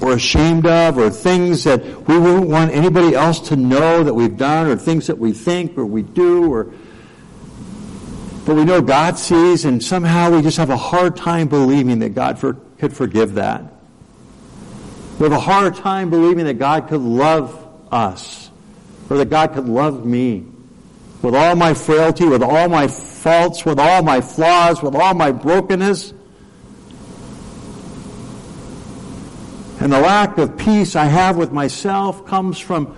or 0.02 0.14
ashamed 0.14 0.66
of 0.66 0.98
or 0.98 1.10
things 1.10 1.64
that 1.64 1.84
we 2.08 2.18
wouldn't 2.18 2.48
want 2.48 2.72
anybody 2.72 3.16
else 3.16 3.40
to 3.50 3.56
know 3.56 4.04
that 4.04 4.14
we've 4.14 4.38
done 4.38 4.68
or 4.68 4.76
things 4.76 5.08
that 5.08 5.18
we 5.18 5.32
think 5.32 5.78
or 5.78 5.86
we 5.86 6.02
do 6.02 6.52
or 6.52 6.74
but 8.46 8.56
we 8.56 8.66
know 8.66 8.82
God 8.82 9.20
sees 9.20 9.66
and 9.66 9.84
somehow 9.84 10.32
we 10.32 10.42
just 10.42 10.58
have 10.58 10.72
a 10.72 10.78
hard 10.78 11.16
time 11.16 11.48
believing 11.48 12.00
that 12.00 12.16
God 12.16 12.40
for, 12.40 12.54
could 12.80 12.92
forgive 12.92 13.36
that. 13.36 13.64
We 15.20 15.26
have 15.26 15.32
a 15.32 15.40
hard 15.40 15.76
time 15.76 16.10
believing 16.10 16.46
that 16.46 16.56
God 16.56 16.88
could 16.88 17.02
love 17.02 17.68
us 17.92 18.50
or 19.10 19.18
that 19.18 19.30
God 19.30 19.54
could 19.54 19.70
love 19.70 20.06
me 20.06 20.46
with 21.22 21.36
all 21.36 21.56
my 21.56 21.76
frailty, 21.76 22.26
with 22.26 22.42
all 22.42 22.68
my 22.68 22.88
faults, 22.88 23.64
with 23.64 23.80
all 23.80 24.02
my 24.02 24.22
flaws, 24.22 24.82
with 24.82 24.96
all 24.96 25.14
my 25.14 25.32
brokenness. 25.32 26.14
And 29.82 29.92
the 29.92 30.00
lack 30.00 30.38
of 30.38 30.60
peace 30.60 30.96
I 30.96 31.06
have 31.06 31.38
with 31.38 31.52
myself 31.52 32.28
comes 32.28 32.60
from 32.60 32.96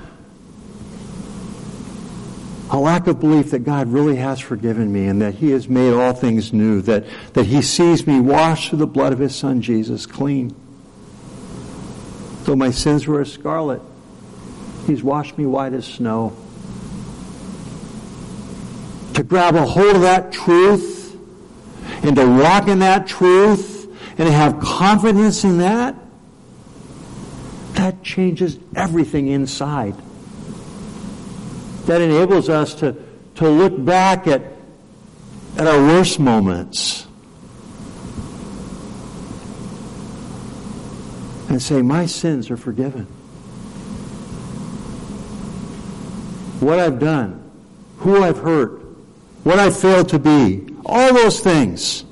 a 2.70 2.78
lack 2.78 3.08
of 3.08 3.22
belief 3.22 3.52
that 3.52 3.60
God 3.60 3.88
really 3.88 4.18
has 4.18 4.42
forgiven 4.42 4.92
me 4.92 5.08
and 5.08 5.22
that 5.22 5.36
He 5.36 5.52
has 5.52 5.70
made 5.70 5.94
all 5.94 6.12
things 6.12 6.52
new, 6.52 6.82
that, 6.82 7.06
that 7.36 7.46
He 7.46 7.62
sees 7.62 8.06
me 8.06 8.20
washed 8.20 8.70
through 8.70 8.80
the 8.80 8.88
blood 8.88 9.14
of 9.14 9.20
His 9.20 9.34
Son 9.34 9.62
Jesus 9.62 10.06
clean. 10.06 10.54
Though 12.44 12.58
my 12.58 12.72
sins 12.72 13.08
were 13.08 13.22
as 13.22 13.32
scarlet, 13.32 13.82
He's 14.86 15.02
washed 15.02 15.38
me 15.38 15.46
white 15.46 15.72
as 15.72 15.86
snow. 15.86 16.36
To 19.14 19.24
grab 19.24 19.56
a 19.56 19.66
hold 19.66 19.96
of 19.96 20.02
that 20.02 20.34
truth 20.34 21.18
and 22.04 22.18
to 22.18 22.26
walk 22.26 22.68
in 22.68 22.80
that 22.80 23.08
truth 23.08 23.88
and 24.18 24.28
to 24.28 24.32
have 24.34 24.60
confidence 24.60 25.46
in 25.46 25.60
that 25.60 25.96
that 25.96 26.03
changes 28.04 28.58
everything 28.76 29.28
inside. 29.28 29.96
That 31.86 32.02
enables 32.02 32.50
us 32.50 32.76
to, 32.76 32.96
to 33.36 33.50
look 33.50 33.84
back 33.84 34.28
at, 34.28 34.42
at 35.58 35.68
our 35.68 35.80
worst 35.80 36.20
moments 36.20 37.06
and 41.50 41.62
say, 41.62 41.82
My 41.82 42.06
sins 42.06 42.50
are 42.50 42.58
forgiven. 42.58 43.08
what 46.64 46.80
I've 46.80 47.00
done, 47.00 47.52
who 48.00 48.24
I've 48.24 48.40
hurt, 48.40 48.82
what 49.44 49.60
I've 49.60 49.78
failed 49.78 50.10
to 50.10 50.20
be, 50.20 50.66
all 50.86 51.14
those 51.14 51.40
things, 51.40 52.06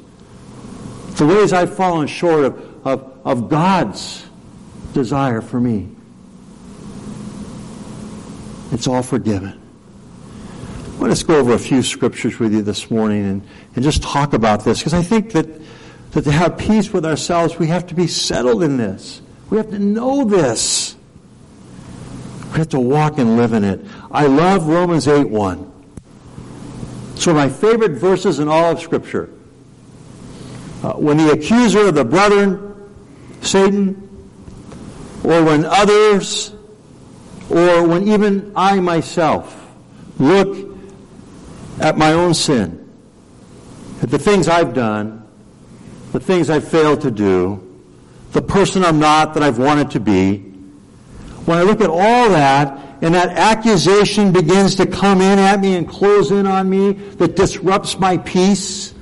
the 1.15 1.25
ways 1.25 1.54
I've 1.54 1.75
fallen 1.75 2.08
short 2.08 2.45
of, 2.45 2.88
of, 2.88 3.17
of 3.25 3.49
God's 3.49 4.25
desire 4.93 5.41
for 5.41 5.60
me. 5.60 5.89
It's 8.71 8.88
all 8.88 9.04
forgiven. 9.04 9.60
Want 10.99 11.15
to 11.15 11.25
go 11.25 11.39
over 11.39 11.54
a 11.54 11.60
few 11.60 11.82
scriptures 11.82 12.39
with 12.39 12.54
you 12.54 12.62
this 12.62 12.91
morning 12.91 13.25
and, 13.25 13.47
and 13.75 13.84
just 13.84 14.04
talk 14.04 14.34
about 14.34 14.63
this 14.63 14.80
because 14.80 14.93
I 14.93 15.01
think 15.01 15.32
that, 15.32 15.47
that 16.12 16.23
to 16.23 16.32
have 16.32 16.58
peace 16.58 16.93
with 16.93 17.06
ourselves, 17.06 17.58
we 17.58 17.67
have 17.67 17.88
to 17.88 17.95
be 17.95 18.08
settled 18.08 18.63
in 18.63 18.77
this. 18.77 19.21
We 19.49 19.58
have 19.58 19.71
to 19.71 19.80
know 19.80 20.23
this. 20.23 20.95
We 22.51 22.60
have 22.60 22.69
to 22.69 22.80
walk 22.80 23.17
and 23.17 23.36
live 23.36 23.54
in 23.54 23.63
it. 23.63 23.86
I 24.12 24.27
love 24.27 24.67
Romans 24.67 25.08
8 25.08 25.30
1. 25.30 25.71
It's 27.13 27.27
one 27.27 27.36
of 27.36 27.41
my 27.41 27.49
favorite 27.49 27.93
verses 27.93 28.39
in 28.39 28.47
all 28.47 28.71
of 28.71 28.80
Scripture. 28.80 29.30
Uh, 30.84 30.93
when 30.93 31.17
the 31.17 31.32
accuser 31.32 31.88
of 31.88 31.95
the 31.95 32.06
brethren, 32.06 32.75
Satan, 33.41 34.11
or 35.23 35.43
when 35.43 35.65
others, 35.65 36.53
or 37.49 37.88
when 37.88 38.07
even 38.07 38.51
I 38.55 38.79
myself 38.79 39.57
look 40.17 40.77
at 41.79 41.97
my 41.97 42.13
own 42.13 42.34
sin, 42.34 42.89
at 44.01 44.10
the 44.10 44.19
things 44.19 44.47
I've 44.47 44.73
done, 44.73 45.25
the 46.12 46.19
things 46.19 46.49
I've 46.49 46.67
failed 46.67 47.01
to 47.01 47.12
do, 47.12 47.67
the 48.31 48.41
person 48.41 48.84
I'm 48.84 48.99
not 48.99 49.34
that 49.34 49.43
I've 49.43 49.60
wanted 49.60 49.91
to 49.91 49.99
be, 49.99 50.39
when 51.45 51.57
I 51.57 51.63
look 51.63 51.81
at 51.81 51.89
all 51.89 52.29
that, 52.29 52.79
and 53.01 53.15
that 53.15 53.29
accusation 53.29 54.31
begins 54.31 54.75
to 54.75 54.86
come 54.86 55.21
in 55.21 55.39
at 55.39 55.60
me 55.60 55.75
and 55.75 55.88
close 55.88 56.31
in 56.31 56.45
on 56.45 56.69
me 56.69 56.91
that 56.91 57.36
disrupts 57.36 57.97
my 57.97 58.17
peace, 58.17 58.93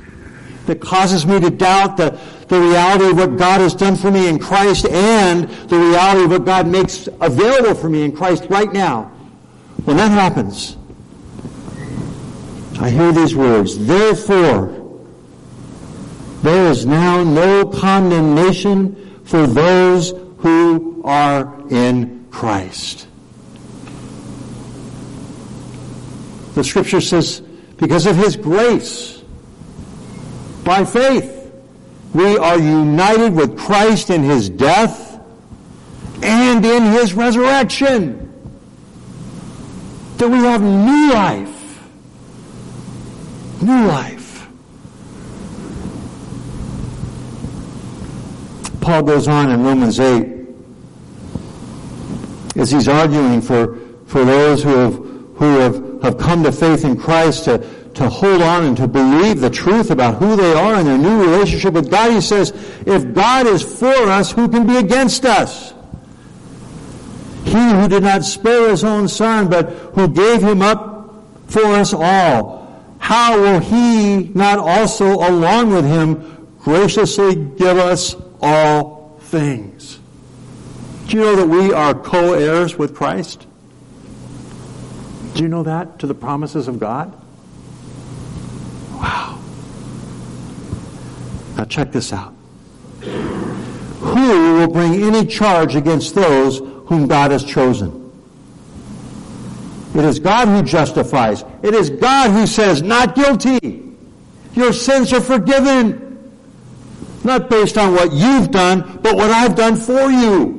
that 0.65 0.79
causes 0.79 1.25
me 1.25 1.39
to 1.39 1.49
doubt 1.49 1.97
the, 1.97 2.17
the 2.49 2.59
reality 2.59 3.11
of 3.11 3.17
what 3.17 3.37
God 3.37 3.61
has 3.61 3.75
done 3.75 3.95
for 3.95 4.09
me 4.09 4.27
in 4.27 4.39
Christ 4.39 4.87
and 4.87 5.47
the 5.69 5.77
reality 5.77 6.23
of 6.25 6.31
what 6.31 6.45
God 6.45 6.67
makes 6.67 7.07
available 7.21 7.75
for 7.75 7.89
me 7.89 8.03
in 8.03 8.11
Christ 8.11 8.47
right 8.49 8.71
now. 8.73 9.03
When 9.85 9.97
that 9.97 10.11
happens, 10.11 10.75
I 12.81 12.89
hear 12.89 13.11
these 13.11 13.35
words, 13.35 13.77
therefore, 13.85 14.75
there 16.41 16.71
is 16.71 16.85
now 16.85 17.23
no 17.23 17.65
condemnation 17.65 19.21
for 19.25 19.45
those 19.45 20.11
who 20.39 21.03
are 21.05 21.61
in 21.69 22.25
Christ. 22.31 23.07
The 26.55 26.63
scripture 26.63 27.01
says, 27.01 27.41
because 27.77 28.07
of 28.07 28.15
his 28.15 28.35
grace, 28.35 29.21
by 30.63 30.83
faith, 30.83 31.38
we 32.13 32.37
are 32.37 32.57
united 32.57 33.33
with 33.33 33.57
Christ 33.57 34.09
in 34.09 34.23
his 34.23 34.49
death 34.49 35.21
and 36.23 36.65
in 36.65 36.83
his 36.93 37.13
resurrection. 37.13 38.25
That 40.17 40.29
we 40.29 40.39
have 40.39 40.61
new 40.61 41.13
life. 41.13 41.83
New 43.61 43.87
life. 43.87 44.47
Paul 48.81 49.03
goes 49.03 49.27
on 49.27 49.51
in 49.51 49.63
Romans 49.63 49.99
8 49.99 50.39
as 52.55 52.71
he's 52.71 52.87
arguing 52.87 53.41
for, 53.41 53.77
for 54.05 54.25
those 54.25 54.63
who 54.63 54.75
have, 54.75 54.95
who 54.95 55.59
have, 55.59 56.01
have 56.01 56.17
come 56.17 56.43
to 56.43 56.51
faith 56.51 56.83
in 56.83 56.97
Christ 56.97 57.45
to, 57.45 57.59
to 57.93 58.09
hold 58.09 58.41
on 58.41 58.65
and 58.65 58.77
to 58.77 58.87
believe 58.87 59.39
the 59.39 59.49
truth 59.49 59.91
about 59.91 60.15
who 60.15 60.35
they 60.35 60.53
are 60.53 60.75
and 60.75 60.87
their 60.87 60.97
new 60.97 61.28
relationship 61.49 61.73
with 61.73 61.91
God. 61.91 62.11
He 62.11 62.21
says, 62.21 62.51
if 62.85 63.13
God 63.13 63.47
is 63.47 63.61
for 63.61 63.87
us, 63.87 64.31
who 64.31 64.47
can 64.47 64.67
be 64.67 64.77
against 64.77 65.25
us? 65.25 65.73
He 67.45 67.71
who 67.71 67.87
did 67.87 68.03
not 68.03 68.23
spare 68.23 68.69
his 68.69 68.83
own 68.83 69.07
son, 69.07 69.49
but 69.49 69.69
who 69.95 70.07
gave 70.07 70.41
him 70.41 70.61
up 70.61 71.23
for 71.47 71.65
us 71.65 71.93
all, 71.93 72.59
how 72.99 73.39
will 73.39 73.59
he 73.59 74.29
not 74.35 74.59
also 74.59 75.15
along 75.15 75.71
with 75.71 75.85
him 75.85 76.47
graciously 76.59 77.35
give 77.35 77.77
us 77.77 78.15
all 78.41 79.17
things? 79.21 79.99
Do 81.07 81.17
you 81.17 81.23
know 81.23 81.35
that 81.37 81.47
we 81.47 81.73
are 81.73 81.95
co-heirs 81.95 82.77
with 82.77 82.93
Christ? 82.93 83.47
Do 85.33 85.41
you 85.41 85.49
know 85.49 85.63
that 85.63 85.99
to 85.99 86.07
the 86.07 86.13
promises 86.13 86.67
of 86.67 86.79
God? 86.79 87.18
Now 91.59 91.65
check 91.65 91.91
this 91.91 92.13
out. 92.13 92.33
Who 93.01 94.53
will 94.53 94.69
bring 94.69 95.03
any 95.03 95.25
charge 95.25 95.75
against 95.75 96.15
those 96.15 96.59
whom 96.59 97.05
God 97.05 97.31
has 97.31 97.43
chosen? 97.43 98.13
It 99.93 100.05
is 100.05 100.19
God 100.19 100.47
who 100.47 100.63
justifies. 100.63 101.43
It 101.61 101.73
is 101.73 101.89
God 101.89 102.31
who 102.31 102.47
says, 102.47 102.81
not 102.81 103.13
guilty. 103.13 103.93
Your 104.53 104.71
sins 104.71 105.11
are 105.11 105.19
forgiven. 105.19 106.31
Not 107.25 107.49
based 107.49 107.77
on 107.77 107.91
what 107.91 108.13
you've 108.13 108.51
done, 108.51 108.97
but 109.03 109.17
what 109.17 109.29
I've 109.29 109.55
done 109.55 109.75
for 109.75 110.09
you. 110.09 110.55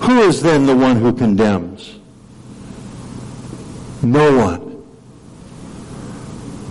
Who 0.00 0.20
is 0.24 0.42
then 0.42 0.66
the 0.66 0.76
one 0.76 0.96
who 0.96 1.14
condemns? 1.14 1.98
No 4.02 4.36
one. 4.36 4.67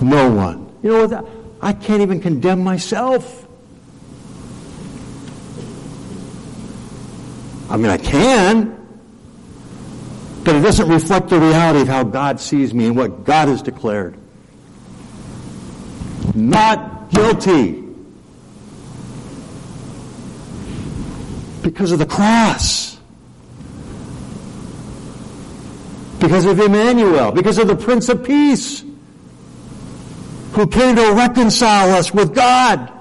No 0.02 0.32
one. 0.32 0.74
You 0.84 0.92
know 0.92 1.08
what? 1.08 1.28
I 1.62 1.74
can't 1.74 2.02
even 2.02 2.22
condemn 2.22 2.64
myself. 2.64 3.46
I 7.70 7.78
mean, 7.78 7.88
I 7.88 7.98
can, 7.98 8.78
but 10.44 10.56
it 10.56 10.62
doesn't 10.62 10.88
reflect 10.88 11.30
the 11.30 11.40
reality 11.40 11.82
of 11.82 11.88
how 11.88 12.04
God 12.04 12.40
sees 12.40 12.74
me 12.74 12.86
and 12.86 12.96
what 12.96 13.26
God 13.26 13.50
has 13.50 13.62
declared. 13.62 14.18
Not 16.34 17.10
guilty. 17.10 17.84
Because 21.62 21.92
of 21.92 22.00
the 22.00 22.06
cross. 22.06 22.98
Because 26.20 26.46
of 26.46 26.60
Emmanuel. 26.60 27.32
Because 27.32 27.58
of 27.58 27.68
the 27.68 27.76
Prince 27.76 28.08
of 28.08 28.24
Peace. 28.24 28.84
Who 30.58 30.66
came 30.66 30.96
to 30.96 31.14
reconcile 31.14 31.92
us 31.92 32.12
with 32.12 32.34
God. 32.34 32.92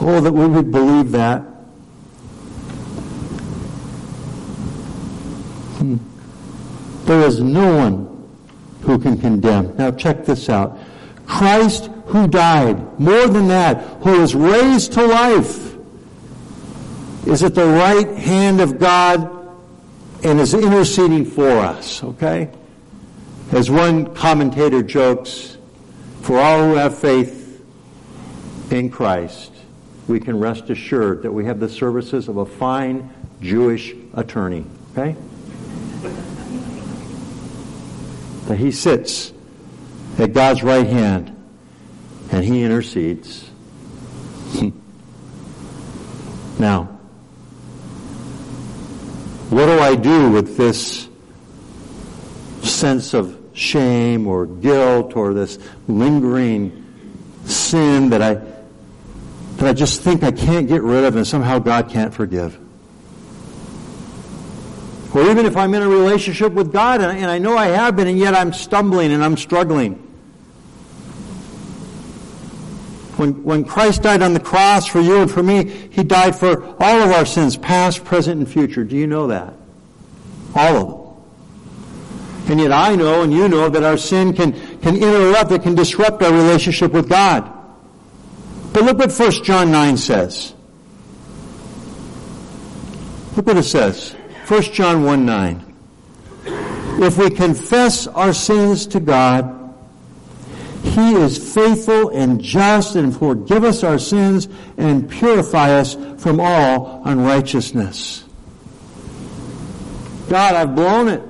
Oh, 0.00 0.20
that 0.20 0.30
we 0.30 0.46
would 0.46 0.70
believe 0.70 1.10
that. 1.10 1.40
Hmm. 5.78 5.96
There 7.06 7.26
is 7.26 7.40
no 7.40 7.76
one 7.76 8.28
who 8.82 8.96
can 8.96 9.20
condemn. 9.20 9.76
Now 9.76 9.90
check 9.90 10.24
this 10.24 10.48
out. 10.48 10.78
Christ 11.26 11.86
who 12.06 12.28
died, 12.28 13.00
more 13.00 13.26
than 13.26 13.48
that, 13.48 13.82
who 14.04 14.20
was 14.20 14.36
raised 14.36 14.92
to 14.92 15.04
life, 15.04 15.76
is 17.26 17.42
at 17.42 17.56
the 17.56 17.66
right 17.66 18.16
hand 18.16 18.60
of 18.60 18.78
God 18.78 19.39
and 20.22 20.38
is 20.40 20.54
interceding 20.54 21.24
for 21.24 21.48
us, 21.48 22.04
okay? 22.04 22.50
As 23.52 23.70
one 23.70 24.14
commentator 24.14 24.82
jokes, 24.82 25.56
for 26.22 26.38
all 26.38 26.68
who 26.68 26.74
have 26.74 26.98
faith 26.98 27.64
in 28.70 28.90
Christ, 28.90 29.52
we 30.06 30.20
can 30.20 30.38
rest 30.38 30.70
assured 30.70 31.22
that 31.22 31.32
we 31.32 31.44
have 31.46 31.58
the 31.60 31.68
services 31.68 32.28
of 32.28 32.36
a 32.36 32.46
fine 32.46 33.10
Jewish 33.40 33.94
attorney. 34.14 34.64
Okay? 34.92 35.16
That 38.46 38.58
he 38.58 38.70
sits 38.72 39.32
at 40.18 40.32
God's 40.32 40.62
right 40.62 40.86
hand 40.86 41.36
and 42.30 42.44
he 42.44 42.62
intercedes. 42.62 43.48
now, 46.58 46.99
what 49.50 49.66
do 49.66 49.78
I 49.80 49.96
do 49.96 50.30
with 50.30 50.56
this 50.56 51.08
sense 52.62 53.14
of 53.14 53.36
shame 53.52 54.26
or 54.26 54.46
guilt 54.46 55.16
or 55.16 55.34
this 55.34 55.58
lingering 55.88 56.86
sin 57.44 58.10
that 58.10 58.22
I 58.22 58.34
that 59.56 59.68
I 59.68 59.72
just 59.72 60.00
think 60.00 60.22
I 60.22 60.30
can't 60.30 60.68
get 60.68 60.82
rid 60.82 61.04
of 61.04 61.16
and 61.16 61.26
somehow 61.26 61.58
God 61.58 61.90
can't 61.90 62.14
forgive. 62.14 62.58
Or 65.14 65.22
even 65.28 65.44
if 65.44 65.56
I'm 65.56 65.74
in 65.74 65.82
a 65.82 65.88
relationship 65.88 66.52
with 66.52 66.72
God 66.72 67.02
and 67.02 67.26
I 67.26 67.38
know 67.38 67.58
I 67.58 67.66
have 67.66 67.96
been 67.96 68.06
and 68.06 68.18
yet 68.18 68.34
I'm 68.34 68.52
stumbling 68.52 69.12
and 69.12 69.22
I'm 69.22 69.36
struggling. 69.36 70.09
When, 73.20 73.44
when 73.44 73.64
Christ 73.64 74.00
died 74.00 74.22
on 74.22 74.32
the 74.32 74.40
cross 74.40 74.86
for 74.86 74.98
you 74.98 75.18
and 75.18 75.30
for 75.30 75.42
me, 75.42 75.66
He 75.90 76.02
died 76.02 76.34
for 76.34 76.64
all 76.82 77.02
of 77.02 77.10
our 77.10 77.26
sins, 77.26 77.54
past, 77.54 78.02
present, 78.02 78.38
and 78.38 78.50
future. 78.50 78.82
Do 78.82 78.96
you 78.96 79.06
know 79.06 79.26
that? 79.26 79.52
All 80.54 80.76
of 80.76 80.88
them. 80.88 82.50
And 82.50 82.60
yet 82.60 82.72
I 82.72 82.96
know 82.96 83.20
and 83.20 83.30
you 83.30 83.46
know 83.46 83.68
that 83.68 83.82
our 83.82 83.98
sin 83.98 84.32
can, 84.32 84.52
can 84.78 84.96
interrupt, 84.96 85.52
it 85.52 85.62
can 85.62 85.74
disrupt 85.74 86.22
our 86.22 86.32
relationship 86.32 86.92
with 86.92 87.10
God. 87.10 87.52
But 88.72 88.84
look 88.84 88.96
what 88.96 89.12
1 89.12 89.44
John 89.44 89.70
9 89.70 89.98
says. 89.98 90.54
Look 93.36 93.46
what 93.46 93.58
it 93.58 93.64
says. 93.64 94.16
1 94.48 94.62
John 94.62 95.04
1 95.04 95.26
9. 95.26 95.74
If 97.02 97.18
we 97.18 97.28
confess 97.28 98.06
our 98.06 98.32
sins 98.32 98.86
to 98.86 98.98
God, 98.98 99.59
He 100.82 101.12
is 101.14 101.54
faithful 101.54 102.08
and 102.10 102.40
just 102.40 102.96
and 102.96 103.16
forgive 103.16 103.64
us 103.64 103.84
our 103.84 103.98
sins 103.98 104.48
and 104.76 105.08
purify 105.08 105.72
us 105.72 105.94
from 106.18 106.40
all 106.40 107.02
unrighteousness. 107.04 108.24
God, 110.28 110.54
I've 110.54 110.74
blown 110.74 111.08
it. 111.08 111.22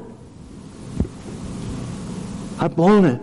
I've 2.59 2.77
blown 2.77 3.05
it. 3.07 3.21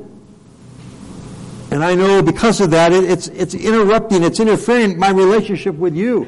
And 1.69 1.83
I 1.83 1.95
know 1.95 2.21
because 2.21 2.61
of 2.61 2.71
that, 2.71 2.91
it, 2.91 3.03
it's, 3.03 3.27
it's 3.27 3.53
interrupting, 3.53 4.23
it's 4.23 4.39
interfering 4.39 4.97
my 4.97 5.09
relationship 5.09 5.75
with 5.75 5.95
you. 5.95 6.27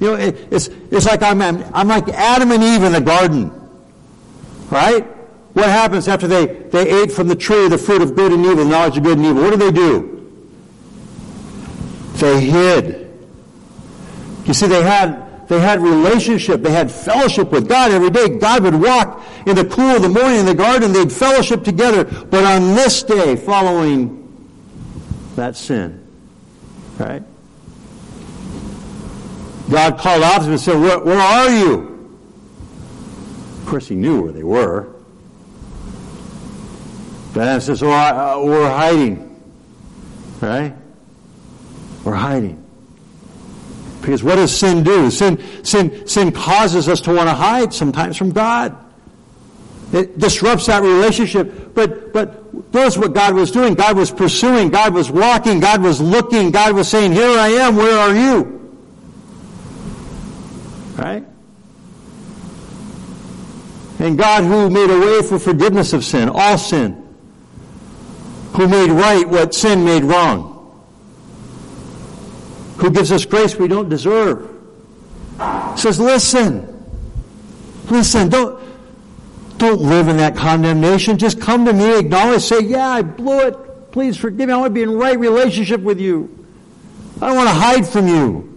You 0.00 0.06
know, 0.06 0.14
it, 0.14 0.48
it's, 0.50 0.68
it's 0.90 1.06
like 1.06 1.22
I'm, 1.22 1.42
I'm 1.42 1.88
like 1.88 2.08
Adam 2.08 2.52
and 2.52 2.62
Eve 2.62 2.84
in 2.84 2.92
the 2.92 3.00
garden. 3.00 3.52
Right? 4.70 5.06
What 5.58 5.70
happens 5.70 6.06
after 6.06 6.28
they, 6.28 6.46
they 6.46 6.88
ate 7.02 7.10
from 7.10 7.26
the 7.26 7.34
tree 7.34 7.66
the 7.66 7.76
fruit 7.76 8.00
of 8.00 8.14
good 8.14 8.32
and 8.32 8.46
evil, 8.46 8.58
the 8.58 8.64
knowledge 8.64 8.96
of 8.96 9.02
good 9.02 9.18
and 9.18 9.26
evil? 9.26 9.42
What 9.42 9.50
do 9.50 9.56
they 9.56 9.72
do? 9.72 10.14
They 12.14 12.40
hid. 12.42 13.10
You 14.44 14.54
see, 14.54 14.68
they 14.68 14.84
had, 14.84 15.48
they 15.48 15.58
had 15.58 15.80
relationship. 15.80 16.62
They 16.62 16.70
had 16.70 16.92
fellowship 16.92 17.50
with 17.50 17.68
God 17.68 17.90
every 17.90 18.10
day. 18.10 18.38
God 18.38 18.62
would 18.62 18.76
walk 18.76 19.20
in 19.46 19.56
the 19.56 19.64
cool 19.64 19.96
of 19.96 20.02
the 20.02 20.08
morning 20.08 20.38
in 20.38 20.46
the 20.46 20.54
garden. 20.54 20.92
They'd 20.92 21.10
fellowship 21.10 21.64
together. 21.64 22.04
But 22.04 22.44
on 22.44 22.76
this 22.76 23.02
day, 23.02 23.34
following 23.34 24.14
that 25.34 25.56
sin, 25.56 26.06
right? 27.00 27.24
God 29.68 29.98
called 29.98 30.22
out 30.22 30.38
to 30.38 30.44
them 30.44 30.52
and 30.52 30.60
said, 30.60 30.80
where, 30.80 31.00
where 31.00 31.18
are 31.18 31.50
you? 31.50 32.16
Of 33.60 33.66
course, 33.66 33.88
he 33.88 33.96
knew 33.96 34.22
where 34.22 34.32
they 34.32 34.44
were. 34.44 34.94
Adam 37.36 37.60
says, 37.60 37.82
oh, 37.82 37.90
uh, 37.90 38.42
we're 38.44 38.68
hiding. 38.68 39.40
Right? 40.40 40.74
We're 42.04 42.14
hiding. 42.14 42.64
Because 44.00 44.22
what 44.22 44.36
does 44.36 44.56
sin 44.56 44.82
do? 44.82 45.10
Sin, 45.10 45.64
sin, 45.64 46.06
sin 46.06 46.32
causes 46.32 46.88
us 46.88 47.00
to 47.02 47.14
want 47.14 47.28
to 47.28 47.34
hide 47.34 47.74
sometimes 47.74 48.16
from 48.16 48.30
God. 48.30 48.76
It 49.92 50.18
disrupts 50.18 50.66
that 50.66 50.82
relationship. 50.82 51.74
But, 51.74 52.12
but 52.12 52.72
that's 52.72 52.96
what 52.96 53.14
God 53.14 53.34
was 53.34 53.50
doing. 53.50 53.74
God 53.74 53.96
was 53.96 54.10
pursuing. 54.10 54.70
God 54.70 54.94
was 54.94 55.10
walking. 55.10 55.60
God 55.60 55.82
was 55.82 56.00
looking. 56.00 56.50
God 56.50 56.74
was 56.74 56.88
saying, 56.88 57.12
here 57.12 57.38
I 57.38 57.48
am. 57.48 57.76
Where 57.76 57.98
are 57.98 58.14
you? 58.14 58.54
Right? 60.96 61.24
And 63.98 64.16
God 64.16 64.44
who 64.44 64.70
made 64.70 64.90
a 64.90 64.98
way 64.98 65.22
for 65.22 65.38
forgiveness 65.38 65.92
of 65.92 66.04
sin, 66.04 66.28
all 66.32 66.58
sin, 66.58 67.07
who 68.52 68.68
made 68.68 68.90
right 68.90 69.28
what 69.28 69.54
sin 69.54 69.84
made 69.84 70.04
wrong, 70.04 70.54
who 72.78 72.90
gives 72.90 73.12
us 73.12 73.24
grace 73.24 73.56
we 73.56 73.68
don't 73.68 73.88
deserve, 73.88 74.50
says, 75.76 76.00
listen, 76.00 76.66
listen, 77.90 78.28
don't, 78.28 78.60
don't 79.58 79.80
live 79.80 80.08
in 80.08 80.16
that 80.16 80.36
condemnation. 80.36 81.18
Just 81.18 81.40
come 81.40 81.64
to 81.64 81.72
me, 81.72 81.98
acknowledge, 81.98 82.42
say, 82.42 82.60
yeah, 82.60 82.88
I 82.88 83.02
blew 83.02 83.40
it. 83.40 83.92
Please 83.92 84.16
forgive 84.16 84.48
me. 84.48 84.54
I 84.54 84.56
want 84.58 84.70
to 84.70 84.74
be 84.74 84.82
in 84.82 84.92
right 84.92 85.18
relationship 85.18 85.80
with 85.80 86.00
you. 86.00 86.46
I 87.20 87.26
don't 87.26 87.36
want 87.36 87.48
to 87.48 87.54
hide 87.54 87.86
from 87.86 88.06
you. 88.06 88.48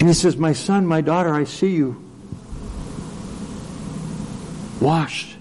He 0.00 0.14
says, 0.14 0.36
My 0.36 0.52
son, 0.52 0.86
my 0.86 1.00
daughter, 1.00 1.34
I 1.34 1.44
see 1.44 1.74
you. 1.74 2.07
Washed 4.80 5.36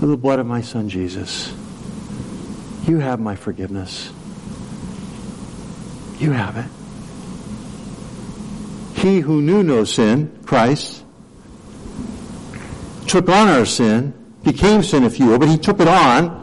with 0.00 0.10
the 0.10 0.16
blood 0.16 0.38
of 0.38 0.46
my 0.46 0.60
son 0.60 0.88
Jesus. 0.88 1.52
You 2.86 2.98
have 2.98 3.20
my 3.20 3.36
forgiveness. 3.36 4.10
You 6.18 6.32
have 6.32 6.56
it. 6.56 6.66
He 8.98 9.20
who 9.20 9.40
knew 9.40 9.62
no 9.62 9.84
sin, 9.84 10.38
Christ, 10.44 11.04
took 13.06 13.28
on 13.28 13.48
our 13.48 13.64
sin, 13.64 14.14
became 14.42 14.82
sin 14.82 15.04
if 15.04 15.18
you 15.18 15.26
will, 15.26 15.38
but 15.38 15.48
he 15.48 15.58
took 15.58 15.80
it 15.80 15.88
on 15.88 16.40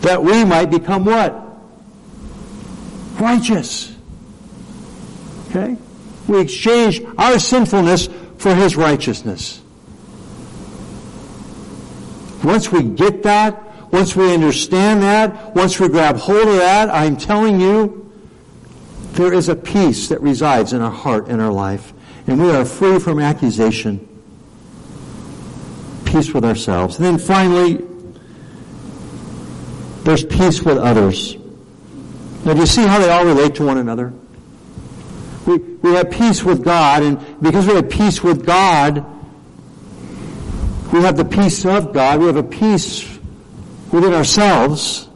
that 0.00 0.22
we 0.22 0.44
might 0.44 0.66
become 0.66 1.04
what? 1.06 1.34
Righteous. 3.18 3.94
Okay? 5.48 5.76
We 6.28 6.40
exchange 6.40 7.00
our 7.16 7.38
sinfulness 7.38 8.08
for 8.38 8.54
His 8.54 8.76
righteousness. 8.76 9.60
Once 12.44 12.70
we 12.70 12.82
get 12.82 13.22
that, 13.22 13.60
once 13.90 14.14
we 14.14 14.32
understand 14.32 15.02
that, 15.02 15.54
once 15.54 15.80
we 15.80 15.88
grab 15.88 16.16
hold 16.16 16.46
of 16.48 16.56
that, 16.56 16.90
I'm 16.90 17.16
telling 17.16 17.60
you, 17.60 18.12
there 19.12 19.32
is 19.32 19.48
a 19.48 19.56
peace 19.56 20.08
that 20.08 20.20
resides 20.20 20.72
in 20.72 20.82
our 20.82 20.90
heart 20.90 21.28
and 21.28 21.40
our 21.40 21.52
life. 21.52 21.92
And 22.26 22.40
we 22.40 22.50
are 22.50 22.64
free 22.64 22.98
from 22.98 23.18
accusation. 23.18 24.08
Peace 26.04 26.32
with 26.32 26.44
ourselves. 26.44 26.96
And 26.96 27.04
then 27.04 27.18
finally, 27.18 27.84
there's 30.04 30.24
peace 30.24 30.62
with 30.62 30.78
others. 30.78 31.36
Now 32.44 32.54
do 32.54 32.60
you 32.60 32.66
see 32.66 32.82
how 32.82 32.98
they 32.98 33.10
all 33.10 33.24
relate 33.24 33.54
to 33.56 33.64
one 33.64 33.78
another? 33.78 34.12
we, 35.46 35.58
we 35.58 35.92
have 35.94 36.10
peace 36.10 36.42
with 36.42 36.64
God, 36.64 37.02
and 37.02 37.42
because 37.42 37.66
we 37.66 37.74
have 37.74 37.90
peace 37.90 38.22
with 38.22 38.44
God, 38.44 39.04
we 40.94 41.00
have 41.00 41.16
the 41.16 41.24
peace 41.24 41.64
of 41.64 41.92
God, 41.92 42.20
we 42.20 42.26
have 42.26 42.36
a 42.36 42.42
peace 42.44 43.18
within 43.90 44.14
ourselves. 44.14 45.08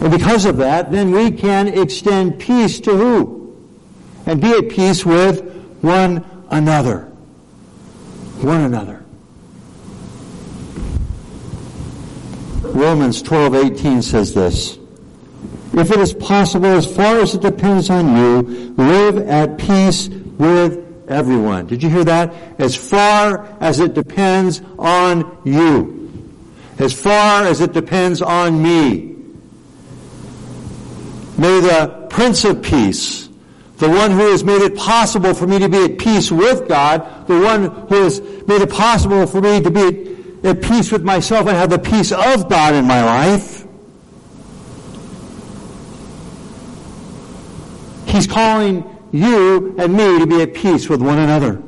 And 0.00 0.10
because 0.10 0.46
of 0.46 0.56
that, 0.56 0.90
then 0.90 1.10
we 1.10 1.30
can 1.30 1.68
extend 1.68 2.38
peace 2.38 2.80
to 2.80 2.96
who? 2.96 3.54
And 4.24 4.40
be 4.40 4.50
at 4.50 4.70
peace 4.70 5.04
with 5.04 5.42
one 5.82 6.24
another. 6.50 7.00
One 8.40 8.62
another. 8.62 9.04
Romans 12.62 13.22
12:18 13.22 14.00
says 14.00 14.32
this. 14.32 14.78
If 15.74 15.90
it 15.90 16.00
is 16.00 16.14
possible, 16.14 16.66
as 16.66 16.86
far 16.86 17.18
as 17.18 17.34
it 17.34 17.42
depends 17.42 17.90
on 17.90 18.16
you, 18.16 18.74
live 18.78 19.18
at 19.28 19.58
peace 19.58 20.08
with 20.38 20.83
everyone. 21.08 21.66
Did 21.66 21.82
you 21.82 21.90
hear 21.90 22.04
that? 22.04 22.32
As 22.58 22.76
far 22.76 23.46
as 23.60 23.80
it 23.80 23.94
depends 23.94 24.62
on 24.78 25.38
you. 25.44 26.00
As 26.78 26.92
far 26.92 27.44
as 27.44 27.60
it 27.60 27.72
depends 27.72 28.22
on 28.22 28.62
me. 28.62 29.14
May 31.36 31.60
the 31.60 32.06
Prince 32.10 32.44
of 32.44 32.62
Peace, 32.62 33.28
the 33.78 33.88
one 33.88 34.12
who 34.12 34.30
has 34.30 34.44
made 34.44 34.62
it 34.62 34.76
possible 34.76 35.34
for 35.34 35.46
me 35.46 35.58
to 35.58 35.68
be 35.68 35.84
at 35.84 35.98
peace 35.98 36.30
with 36.30 36.68
God, 36.68 37.26
the 37.26 37.40
one 37.40 37.70
who 37.88 38.02
has 38.02 38.20
made 38.20 38.62
it 38.62 38.70
possible 38.70 39.26
for 39.26 39.40
me 39.40 39.60
to 39.60 39.70
be 39.70 40.16
at 40.44 40.62
peace 40.62 40.92
with 40.92 41.02
myself 41.02 41.48
and 41.48 41.56
have 41.56 41.70
the 41.70 41.78
peace 41.78 42.12
of 42.12 42.48
God 42.48 42.74
in 42.74 42.84
my 42.86 43.04
life, 43.04 43.64
He's 48.06 48.28
calling 48.28 48.93
you 49.14 49.76
and 49.78 49.92
me 49.92 50.18
to 50.18 50.26
be 50.26 50.42
at 50.42 50.54
peace 50.54 50.88
with 50.88 51.00
one 51.00 51.20
another. 51.20 51.62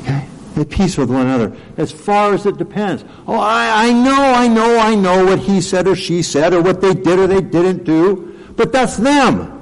Okay? 0.00 0.26
At 0.56 0.68
peace 0.68 0.98
with 0.98 1.08
one 1.08 1.28
another. 1.28 1.56
As 1.76 1.92
far 1.92 2.34
as 2.34 2.44
it 2.44 2.56
depends. 2.56 3.04
Oh, 3.28 3.38
I, 3.38 3.86
I 3.86 3.92
know, 3.92 4.20
I 4.20 4.48
know, 4.48 4.78
I 4.80 4.96
know 4.96 5.24
what 5.26 5.38
he 5.38 5.60
said 5.60 5.86
or 5.86 5.94
she 5.94 6.22
said 6.22 6.52
or 6.52 6.60
what 6.60 6.80
they 6.80 6.92
did 6.92 7.20
or 7.20 7.28
they 7.28 7.40
didn't 7.40 7.84
do. 7.84 8.36
But 8.56 8.72
that's 8.72 8.96
them. 8.96 9.56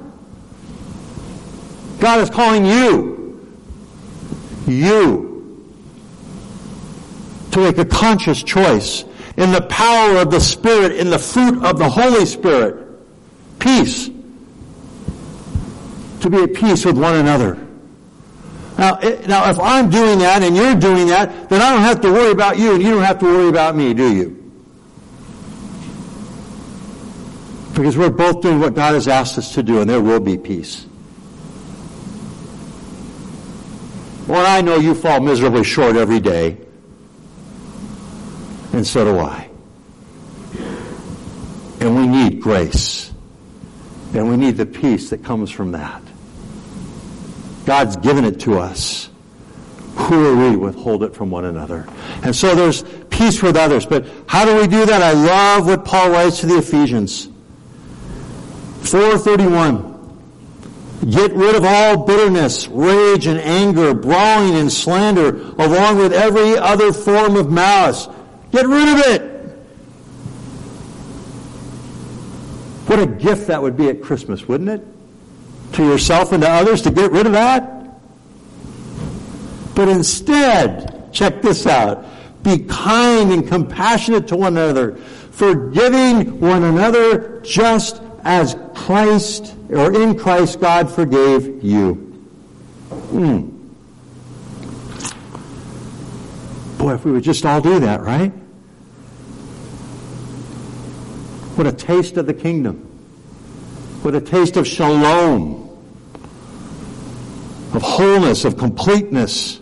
God 1.98 2.20
is 2.20 2.30
calling 2.30 2.64
you. 2.64 3.52
You. 4.66 5.68
To 7.50 7.60
make 7.60 7.76
a 7.76 7.84
conscious 7.84 8.42
choice 8.42 9.04
in 9.36 9.52
the 9.52 9.60
power 9.60 10.16
of 10.16 10.30
the 10.30 10.40
Spirit, 10.40 10.92
in 10.92 11.10
the 11.10 11.18
fruit 11.18 11.62
of 11.62 11.78
the 11.78 11.88
Holy 11.90 12.24
Spirit. 12.24 12.86
Peace 13.58 14.08
to 16.20 16.30
be 16.30 16.38
at 16.38 16.54
peace 16.54 16.84
with 16.84 16.98
one 16.98 17.16
another. 17.16 17.54
Now, 18.78 18.98
now, 19.26 19.50
if 19.50 19.58
I'm 19.58 19.90
doing 19.90 20.20
that 20.20 20.42
and 20.42 20.56
you're 20.56 20.76
doing 20.76 21.08
that, 21.08 21.48
then 21.48 21.60
I 21.60 21.72
don't 21.72 21.82
have 21.82 22.00
to 22.02 22.12
worry 22.12 22.30
about 22.30 22.58
you 22.58 22.74
and 22.74 22.82
you 22.82 22.90
don't 22.90 23.02
have 23.02 23.18
to 23.18 23.24
worry 23.24 23.48
about 23.48 23.74
me, 23.74 23.92
do 23.92 24.14
you? 24.14 24.34
Because 27.74 27.96
we're 27.96 28.10
both 28.10 28.40
doing 28.40 28.60
what 28.60 28.74
God 28.74 28.94
has 28.94 29.08
asked 29.08 29.36
us 29.36 29.54
to 29.54 29.62
do 29.62 29.80
and 29.80 29.90
there 29.90 30.00
will 30.00 30.20
be 30.20 30.38
peace. 30.38 30.86
Well, 34.28 34.46
I 34.46 34.60
know 34.60 34.76
you 34.76 34.94
fall 34.94 35.20
miserably 35.20 35.64
short 35.64 35.96
every 35.96 36.20
day. 36.20 36.58
And 38.72 38.86
so 38.86 39.04
do 39.04 39.18
I. 39.18 39.48
And 41.80 41.96
we 41.96 42.06
need 42.06 42.40
grace. 42.40 43.10
And 44.14 44.28
we 44.28 44.36
need 44.36 44.56
the 44.56 44.66
peace 44.66 45.10
that 45.10 45.24
comes 45.24 45.50
from 45.50 45.72
that. 45.72 46.02
God's 47.68 47.96
given 47.98 48.24
it 48.24 48.40
to 48.40 48.58
us. 48.58 49.10
Who 49.94 50.26
are 50.26 50.34
we 50.34 50.52
to 50.52 50.58
withhold 50.58 51.02
it 51.02 51.14
from 51.14 51.30
one 51.30 51.44
another? 51.44 51.86
And 52.22 52.34
so 52.34 52.54
there's 52.54 52.82
peace 53.10 53.42
with 53.42 53.56
others. 53.56 53.84
But 53.84 54.06
how 54.26 54.46
do 54.46 54.56
we 54.58 54.66
do 54.66 54.86
that? 54.86 55.02
I 55.02 55.12
love 55.12 55.66
what 55.66 55.84
Paul 55.84 56.08
writes 56.08 56.40
to 56.40 56.46
the 56.46 56.56
Ephesians. 56.56 57.28
431. 58.84 59.96
Get 61.10 61.32
rid 61.34 61.56
of 61.56 61.64
all 61.66 62.06
bitterness, 62.06 62.68
rage 62.68 63.26
and 63.26 63.38
anger, 63.38 63.92
brawling 63.92 64.54
and 64.54 64.72
slander, 64.72 65.36
along 65.58 65.98
with 65.98 66.14
every 66.14 66.56
other 66.56 66.90
form 66.90 67.36
of 67.36 67.52
malice. 67.52 68.08
Get 68.50 68.66
rid 68.66 68.88
of 68.88 69.06
it. 69.08 69.22
What 72.86 72.98
a 72.98 73.06
gift 73.06 73.48
that 73.48 73.60
would 73.60 73.76
be 73.76 73.90
at 73.90 74.02
Christmas, 74.02 74.48
wouldn't 74.48 74.70
it? 74.70 74.97
To 75.78 75.84
yourself 75.84 76.32
and 76.32 76.42
to 76.42 76.50
others 76.50 76.82
to 76.82 76.90
get 76.90 77.12
rid 77.12 77.26
of 77.26 77.32
that. 77.34 77.88
But 79.76 79.88
instead, 79.88 81.12
check 81.12 81.40
this 81.40 81.68
out. 81.68 82.04
Be 82.42 82.58
kind 82.58 83.30
and 83.30 83.46
compassionate 83.46 84.26
to 84.28 84.36
one 84.36 84.56
another, 84.56 84.96
forgiving 85.30 86.40
one 86.40 86.64
another 86.64 87.40
just 87.42 88.02
as 88.24 88.56
Christ, 88.74 89.54
or 89.70 89.94
in 89.94 90.18
Christ, 90.18 90.58
God 90.58 90.90
forgave 90.90 91.62
you. 91.62 91.94
Hmm. 93.12 93.50
Boy, 96.78 96.94
if 96.94 97.04
we 97.04 97.12
would 97.12 97.22
just 97.22 97.46
all 97.46 97.60
do 97.60 97.78
that, 97.78 98.00
right? 98.00 98.32
What 101.54 101.68
a 101.68 101.72
taste 101.72 102.16
of 102.16 102.26
the 102.26 102.34
kingdom. 102.34 102.78
What 104.02 104.16
a 104.16 104.20
taste 104.20 104.56
of 104.56 104.66
shalom, 104.66 105.67
of 107.74 107.82
wholeness, 107.82 108.44
of 108.44 108.56
completeness, 108.56 109.60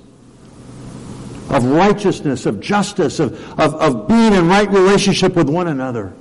of 1.50 1.64
righteousness, 1.64 2.46
of 2.46 2.60
justice, 2.60 3.18
of, 3.20 3.32
of, 3.58 3.74
of 3.74 4.08
being 4.08 4.32
in 4.32 4.48
right 4.48 4.70
relationship 4.70 5.34
with 5.34 5.48
one 5.48 5.68
another. 5.68 6.12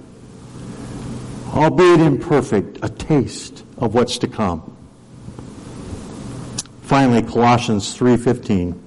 Albeit 1.53 1.99
imperfect, 1.99 2.79
a 2.83 2.89
taste 2.89 3.63
of 3.77 3.93
what's 3.93 4.17
to 4.19 4.27
come. 4.27 4.75
Finally, 6.81 7.23
Colossians 7.23 7.97
3.15. 7.97 8.79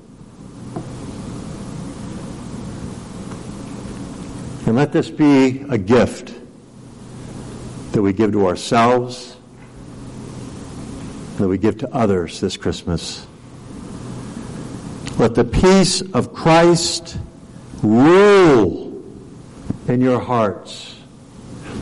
And 4.66 4.76
let 4.76 4.92
this 4.92 5.08
be 5.08 5.62
a 5.70 5.78
gift 5.78 6.34
that 7.92 8.02
we 8.02 8.12
give 8.12 8.32
to 8.32 8.46
ourselves, 8.46 9.37
that 11.38 11.48
we 11.48 11.58
give 11.58 11.78
to 11.78 11.94
others 11.94 12.40
this 12.40 12.56
Christmas. 12.56 13.26
Let 15.18 15.34
the 15.34 15.44
peace 15.44 16.00
of 16.00 16.32
Christ 16.32 17.18
rule 17.82 19.02
in 19.88 20.00
your 20.00 20.20
hearts. 20.20 20.96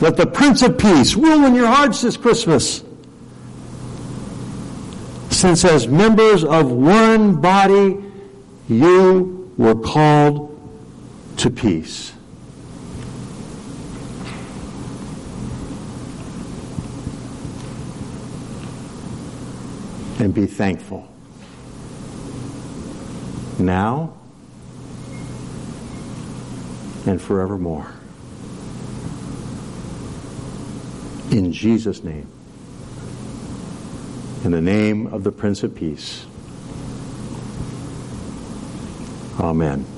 Let 0.01 0.17
the 0.17 0.27
Prince 0.27 0.63
of 0.63 0.79
Peace 0.79 1.15
rule 1.15 1.45
in 1.45 1.55
your 1.55 1.67
hearts 1.67 2.03
this 2.03 2.17
Christmas. 2.17 2.85
Since 5.31 5.65
as 5.65 5.89
members 5.89 6.45
of 6.45 6.71
one 6.71 7.41
body, 7.41 8.03
you 8.69 9.53
were 9.57 9.75
called 9.75 10.53
to 11.39 11.51
peace. 11.51 12.13
And 20.19 20.35
be 20.35 20.47
thankful. 20.47 21.09
Now 23.59 24.15
and 27.07 27.21
forevermore. 27.21 27.93
In 31.31 31.53
Jesus' 31.53 32.03
name. 32.03 32.29
In 34.45 34.53
the 34.53 34.61
name 34.61 35.07
of 35.09 35.25
the 35.25 35.33
Prince 35.33 35.63
of 35.63 35.75
Peace. 35.75 36.25
Amen. 39.41 39.96